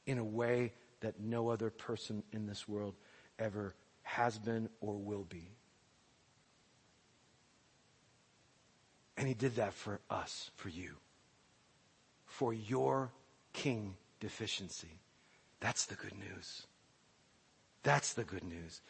in 0.05 0.17
a 0.17 0.23
way 0.23 0.73
that 1.01 1.19
no 1.19 1.49
other 1.49 1.69
person 1.69 2.23
in 2.31 2.47
this 2.47 2.67
world 2.67 2.95
ever 3.37 3.75
has 4.03 4.37
been 4.37 4.69
or 4.81 4.93
will 4.95 5.23
be. 5.23 5.49
And 9.17 9.27
he 9.27 9.33
did 9.33 9.55
that 9.55 9.73
for 9.73 9.99
us, 10.09 10.51
for 10.55 10.69
you, 10.69 10.95
for 12.25 12.53
your 12.53 13.11
king 13.53 13.95
deficiency. 14.19 14.99
That's 15.59 15.85
the 15.85 15.95
good 15.95 16.13
news. 16.17 16.67
That's 17.83 18.13
the 18.13 18.23
good 18.23 18.43
news. 18.43 18.81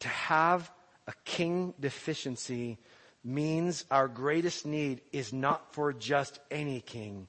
To 0.00 0.08
have 0.08 0.70
a 1.06 1.12
king 1.24 1.74
deficiency 1.80 2.78
means 3.24 3.84
our 3.90 4.08
greatest 4.08 4.66
need 4.66 5.00
is 5.12 5.32
not 5.32 5.74
for 5.74 5.92
just 5.92 6.38
any 6.50 6.80
king, 6.80 7.26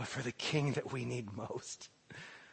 but 0.00 0.08
for 0.08 0.22
the 0.22 0.32
king 0.32 0.72
that 0.72 0.94
we 0.94 1.04
need 1.04 1.28
most. 1.36 1.90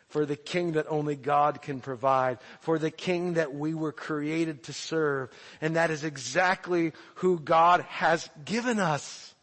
For 0.09 0.25
the 0.25 0.35
king 0.35 0.73
that 0.73 0.85
only 0.89 1.15
God 1.15 1.61
can 1.61 1.79
provide. 1.79 2.39
For 2.59 2.77
the 2.77 2.91
king 2.91 3.35
that 3.35 3.55
we 3.55 3.73
were 3.73 3.93
created 3.93 4.63
to 4.63 4.73
serve. 4.73 5.29
And 5.61 5.77
that 5.77 5.89
is 5.89 6.03
exactly 6.03 6.91
who 7.15 7.39
God 7.39 7.85
has 7.87 8.29
given 8.43 8.81
us. 8.81 9.33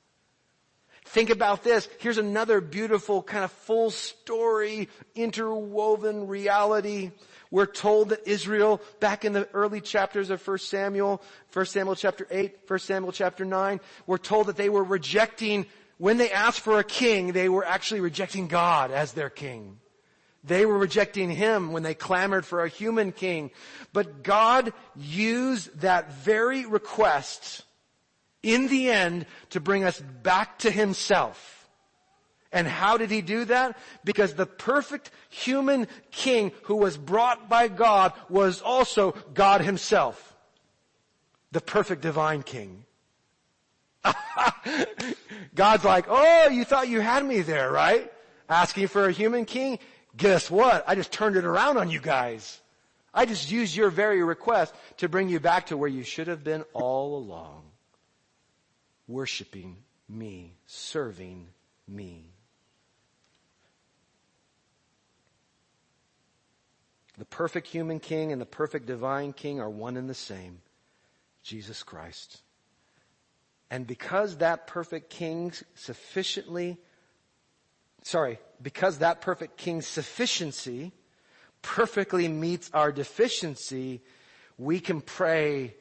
Think 1.07 1.31
about 1.31 1.65
this. 1.65 1.89
Here's 1.99 2.19
another 2.19 2.61
beautiful 2.61 3.23
kind 3.23 3.43
of 3.43 3.51
full 3.51 3.91
story, 3.91 4.91
interwoven 5.15 6.27
reality. 6.27 7.11
We're 7.51 7.65
told 7.65 8.11
that 8.11 8.29
Israel, 8.29 8.83
back 9.01 9.25
in 9.25 9.33
the 9.33 9.49
early 9.55 9.81
chapters 9.81 10.29
of 10.29 10.47
1 10.47 10.59
Samuel, 10.59 11.23
1 11.55 11.65
Samuel 11.65 11.97
chapter 11.97 12.27
8, 12.31 12.55
1 12.67 12.79
Samuel 12.81 13.13
chapter 13.13 13.47
9, 13.47 13.81
we're 14.07 14.19
told 14.19 14.49
that 14.49 14.57
they 14.57 14.69
were 14.69 14.85
rejecting, 14.85 15.65
when 15.99 16.17
they 16.17 16.31
asked 16.31 16.61
for 16.61 16.79
a 16.79 16.85
king, 16.85 17.33
they 17.33 17.49
were 17.49 17.65
actually 17.65 18.01
rejecting 18.01 18.49
God 18.49 18.91
as 18.91 19.13
their 19.13 19.31
king. 19.31 19.79
They 20.43 20.67
were 20.67 20.77
rejecting 20.77 21.31
Him 21.31 21.73
when 21.73 21.83
they 21.83 21.95
clamored 21.95 22.45
for 22.45 22.65
a 22.65 22.69
human 22.69 23.13
king. 23.13 23.51
But 23.93 24.23
God 24.23 24.73
used 24.95 25.81
that 25.81 26.13
very 26.13 26.67
request 26.67 27.63
in 28.43 28.69
the 28.69 28.91
end 28.91 29.27
to 29.51 29.61
bring 29.61 29.85
us 29.85 30.01
back 30.01 30.59
to 30.61 30.71
Himself. 30.71 31.65
And 32.55 32.69
how 32.69 32.97
did 32.97 33.11
he 33.11 33.21
do 33.21 33.45
that? 33.47 33.77
Because 34.05 34.35
the 34.35 34.47
perfect 34.47 35.11
human 35.29 35.89
king 36.13 36.53
who 36.63 36.77
was 36.77 36.97
brought 36.97 37.49
by 37.49 37.67
God 37.67 38.13
was 38.29 38.63
also 38.63 39.11
God 39.35 39.61
himself. 39.61 40.37
The 41.51 41.61
perfect 41.61 42.01
divine 42.01 42.45
king. 42.45 42.85
God's 45.55 45.85
like, 45.85 46.07
oh, 46.09 46.49
you 46.49 46.65
thought 46.65 46.89
you 46.89 47.01
had 47.01 47.25
me 47.25 47.43
there, 47.43 47.71
right? 47.71 48.13
Asking 48.49 48.89
for 48.89 49.07
a 49.07 49.13
human 49.13 49.45
king? 49.45 49.79
Guess 50.17 50.51
what? 50.51 50.85
I 50.87 50.95
just 50.95 51.13
turned 51.13 51.37
it 51.37 51.45
around 51.45 51.79
on 51.79 51.91
you 51.91 52.01
guys. 52.01 52.61
I 53.13 53.27
just 53.27 53.51
used 53.51 53.77
your 53.77 53.91
very 53.91 54.23
request 54.23 54.75
to 54.99 55.09
bring 55.09 55.29
you 55.29 55.41
back 55.41 55.67
to 55.67 55.77
where 55.77 55.89
you 55.89 56.03
should 56.03 56.27
have 56.27 56.43
been 56.43 56.65
all 56.73 57.17
along. 57.17 57.63
Worshipping 59.07 59.77
me, 60.09 60.57
serving 60.67 61.47
me. 61.87 62.31
The 67.17 67.25
perfect 67.25 67.69
human 67.69 68.01
king 68.01 68.33
and 68.33 68.41
the 68.41 68.47
perfect 68.47 68.87
divine 68.87 69.33
king 69.33 69.61
are 69.61 69.71
one 69.71 69.97
and 69.97 70.11
the 70.11 70.15
same. 70.15 70.61
Jesus 71.45 71.83
Christ. 71.83 72.41
And 73.75 73.89
because 73.89 74.37
that 74.37 74.69
perfect 74.69 75.11
king 75.11 75.53
sufficiently, 75.75 76.79
sorry, 78.05 78.39
because 78.63 78.99
that 78.99 79.21
perfect 79.21 79.57
king's 79.57 79.85
sufficiency 79.85 80.93
perfectly 81.61 82.29
meets 82.29 82.71
our 82.73 82.93
deficiency, 82.93 84.01
we 84.59 84.79
can 84.79 85.01
pray 85.01 85.75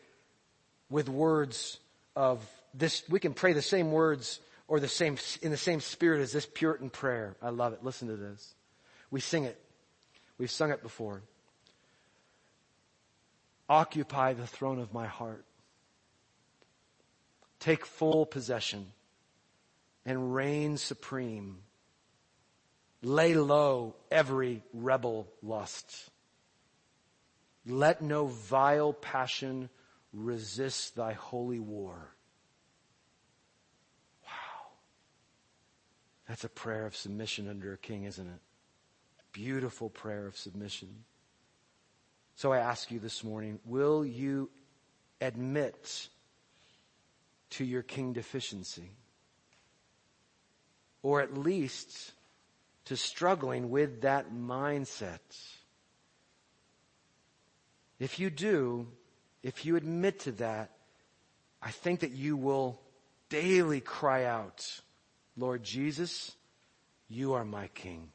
with 0.89 1.07
words 1.07 1.77
of 2.15 2.43
this, 2.73 3.03
we 3.09 3.19
can 3.19 3.35
pray 3.35 3.53
the 3.53 3.61
same 3.61 3.91
words 3.91 4.39
or 4.67 4.79
the 4.79 4.87
same, 4.87 5.15
in 5.43 5.51
the 5.51 5.55
same 5.55 5.79
spirit 5.79 6.21
as 6.21 6.31
this 6.31 6.47
Puritan 6.51 6.89
prayer. 6.89 7.35
I 7.43 7.49
love 7.49 7.73
it. 7.73 7.83
Listen 7.83 8.07
to 8.07 8.15
this. 8.15 8.55
We 9.11 9.19
sing 9.19 9.43
it. 9.43 9.63
We've 10.39 10.49
sung 10.49 10.71
it 10.71 10.81
before. 10.81 11.21
Occupy 13.69 14.33
the 14.33 14.47
throne 14.47 14.79
of 14.79 14.95
my 14.95 15.05
heart. 15.05 15.45
Take 17.63 17.85
full 17.85 18.25
possession 18.25 18.91
and 20.05 20.35
reign 20.35 20.75
supreme. 20.75 21.59
Lay 23.01 23.35
low 23.35 23.95
every 24.11 24.61
rebel 24.73 25.29
lust. 25.41 26.09
Let 27.65 28.01
no 28.01 28.25
vile 28.25 28.91
passion 28.91 29.69
resist 30.11 30.97
thy 30.97 31.13
holy 31.13 31.59
war. 31.59 31.95
Wow. 34.25 34.71
That's 36.27 36.43
a 36.43 36.49
prayer 36.49 36.85
of 36.85 36.97
submission 36.97 37.47
under 37.47 37.71
a 37.71 37.77
king, 37.77 38.03
isn't 38.03 38.27
it? 38.27 38.41
Beautiful 39.31 39.89
prayer 39.89 40.27
of 40.27 40.35
submission. 40.35 41.05
So 42.35 42.51
I 42.51 42.57
ask 42.57 42.91
you 42.91 42.99
this 42.99 43.23
morning, 43.23 43.61
will 43.63 44.05
you 44.05 44.49
admit 45.21 46.09
to 47.57 47.65
your 47.65 47.81
king 47.81 48.13
deficiency? 48.13 48.91
Or 51.01 51.21
at 51.21 51.37
least 51.37 52.13
to 52.85 52.95
struggling 52.95 53.69
with 53.69 54.01
that 54.01 54.33
mindset? 54.33 55.19
If 57.99 58.19
you 58.19 58.29
do, 58.29 58.87
if 59.41 59.65
you 59.65 59.75
admit 59.75 60.19
to 60.21 60.31
that, 60.33 60.71
I 61.61 61.71
think 61.71 62.01
that 62.01 62.11
you 62.11 62.35
will 62.35 62.81
daily 63.29 63.81
cry 63.81 64.25
out, 64.25 64.81
Lord 65.37 65.63
Jesus, 65.63 66.35
you 67.07 67.33
are 67.33 67.45
my 67.45 67.67
king. 67.67 68.11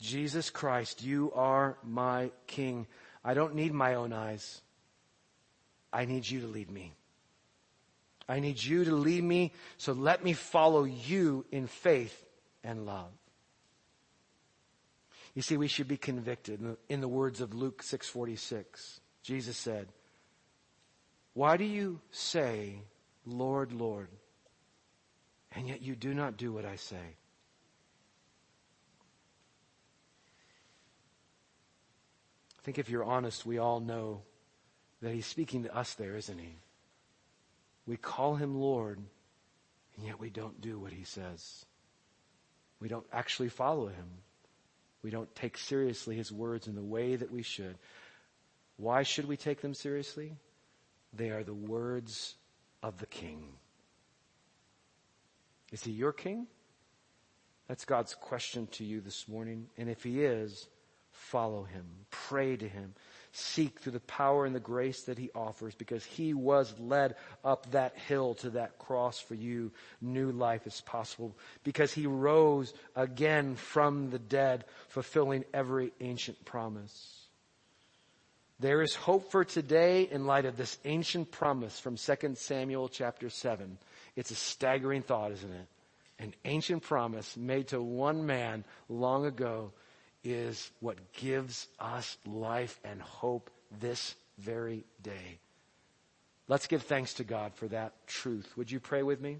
Jesus 0.00 0.48
Christ, 0.48 1.02
you 1.02 1.30
are 1.34 1.76
my 1.84 2.30
King. 2.46 2.86
I 3.22 3.34
don't 3.34 3.54
need 3.54 3.74
my 3.74 3.94
own 3.94 4.12
eyes. 4.12 4.62
I 5.92 6.06
need 6.06 6.28
you 6.28 6.40
to 6.40 6.46
lead 6.46 6.70
me. 6.70 6.94
I 8.30 8.38
need 8.38 8.62
you 8.62 8.84
to 8.84 8.94
lead 8.94 9.24
me, 9.24 9.52
so 9.76 9.92
let 9.92 10.22
me 10.22 10.34
follow 10.34 10.84
you 10.84 11.44
in 11.50 11.66
faith 11.66 12.24
and 12.62 12.86
love. 12.86 13.10
You 15.34 15.42
see, 15.42 15.56
we 15.56 15.66
should 15.66 15.88
be 15.88 15.96
convicted. 15.96 16.76
In 16.88 17.00
the 17.00 17.08
words 17.08 17.40
of 17.40 17.54
Luke 17.54 17.82
6:46, 17.82 19.00
Jesus 19.22 19.56
said, 19.56 19.92
"Why 21.34 21.56
do 21.56 21.64
you 21.64 22.00
say, 22.12 22.82
Lord, 23.26 23.72
Lord, 23.72 24.08
and 25.50 25.66
yet 25.66 25.82
you 25.82 25.96
do 25.96 26.14
not 26.14 26.36
do 26.36 26.52
what 26.52 26.64
I 26.64 26.76
say?" 26.76 27.16
I 32.58 32.62
think 32.62 32.78
if 32.78 32.88
you're 32.88 33.02
honest, 33.02 33.44
we 33.44 33.58
all 33.58 33.80
know 33.80 34.22
that 35.00 35.14
he's 35.14 35.26
speaking 35.26 35.64
to 35.64 35.74
us 35.74 35.94
there, 35.94 36.14
isn't 36.14 36.38
he? 36.38 36.60
We 37.90 37.96
call 37.96 38.36
him 38.36 38.54
Lord, 38.54 39.00
and 39.96 40.06
yet 40.06 40.20
we 40.20 40.30
don't 40.30 40.60
do 40.60 40.78
what 40.78 40.92
he 40.92 41.02
says. 41.02 41.64
We 42.78 42.86
don't 42.86 43.06
actually 43.12 43.48
follow 43.48 43.88
him. 43.88 44.06
We 45.02 45.10
don't 45.10 45.34
take 45.34 45.58
seriously 45.58 46.14
his 46.14 46.30
words 46.30 46.68
in 46.68 46.76
the 46.76 46.84
way 46.84 47.16
that 47.16 47.32
we 47.32 47.42
should. 47.42 47.76
Why 48.76 49.02
should 49.02 49.26
we 49.26 49.36
take 49.36 49.60
them 49.60 49.74
seriously? 49.74 50.36
They 51.12 51.30
are 51.30 51.42
the 51.42 51.52
words 51.52 52.36
of 52.80 52.96
the 52.98 53.06
king. 53.06 53.42
Is 55.72 55.82
he 55.82 55.90
your 55.90 56.12
king? 56.12 56.46
That's 57.66 57.84
God's 57.84 58.14
question 58.14 58.68
to 58.68 58.84
you 58.84 59.00
this 59.00 59.26
morning. 59.26 59.66
And 59.76 59.90
if 59.90 60.04
he 60.04 60.22
is, 60.22 60.68
follow 61.10 61.64
him. 61.64 61.86
Pray 62.12 62.56
to 62.56 62.68
him. 62.68 62.94
Seek 63.32 63.78
through 63.78 63.92
the 63.92 64.00
power 64.00 64.44
and 64.44 64.54
the 64.54 64.60
grace 64.60 65.02
that 65.02 65.18
he 65.18 65.30
offers 65.34 65.74
because 65.74 66.04
he 66.04 66.34
was 66.34 66.74
led 66.80 67.14
up 67.44 67.70
that 67.70 67.96
hill 67.96 68.34
to 68.34 68.50
that 68.50 68.78
cross 68.78 69.20
for 69.20 69.34
you. 69.34 69.70
New 70.00 70.32
life 70.32 70.66
is 70.66 70.80
possible 70.80 71.36
because 71.62 71.92
he 71.92 72.06
rose 72.06 72.74
again 72.96 73.54
from 73.54 74.10
the 74.10 74.18
dead, 74.18 74.64
fulfilling 74.88 75.44
every 75.54 75.92
ancient 76.00 76.44
promise. 76.44 77.20
There 78.58 78.82
is 78.82 78.94
hope 78.94 79.30
for 79.30 79.44
today 79.44 80.02
in 80.10 80.26
light 80.26 80.44
of 80.44 80.56
this 80.56 80.76
ancient 80.84 81.30
promise 81.30 81.78
from 81.78 81.96
2 81.96 82.34
Samuel 82.34 82.88
chapter 82.88 83.30
7. 83.30 83.78
It's 84.16 84.32
a 84.32 84.34
staggering 84.34 85.02
thought, 85.02 85.32
isn't 85.32 85.52
it? 85.52 85.66
An 86.18 86.34
ancient 86.44 86.82
promise 86.82 87.36
made 87.36 87.68
to 87.68 87.80
one 87.80 88.26
man 88.26 88.64
long 88.88 89.24
ago 89.24 89.72
is 90.24 90.70
what 90.80 91.12
gives 91.12 91.66
us 91.78 92.16
life 92.26 92.78
and 92.84 93.00
hope 93.00 93.50
this 93.80 94.14
very 94.38 94.84
day. 95.02 95.38
Let's 96.48 96.66
give 96.66 96.82
thanks 96.82 97.14
to 97.14 97.24
God 97.24 97.54
for 97.54 97.68
that 97.68 98.06
truth. 98.06 98.56
Would 98.56 98.70
you 98.70 98.80
pray 98.80 99.02
with 99.02 99.20
me? 99.20 99.38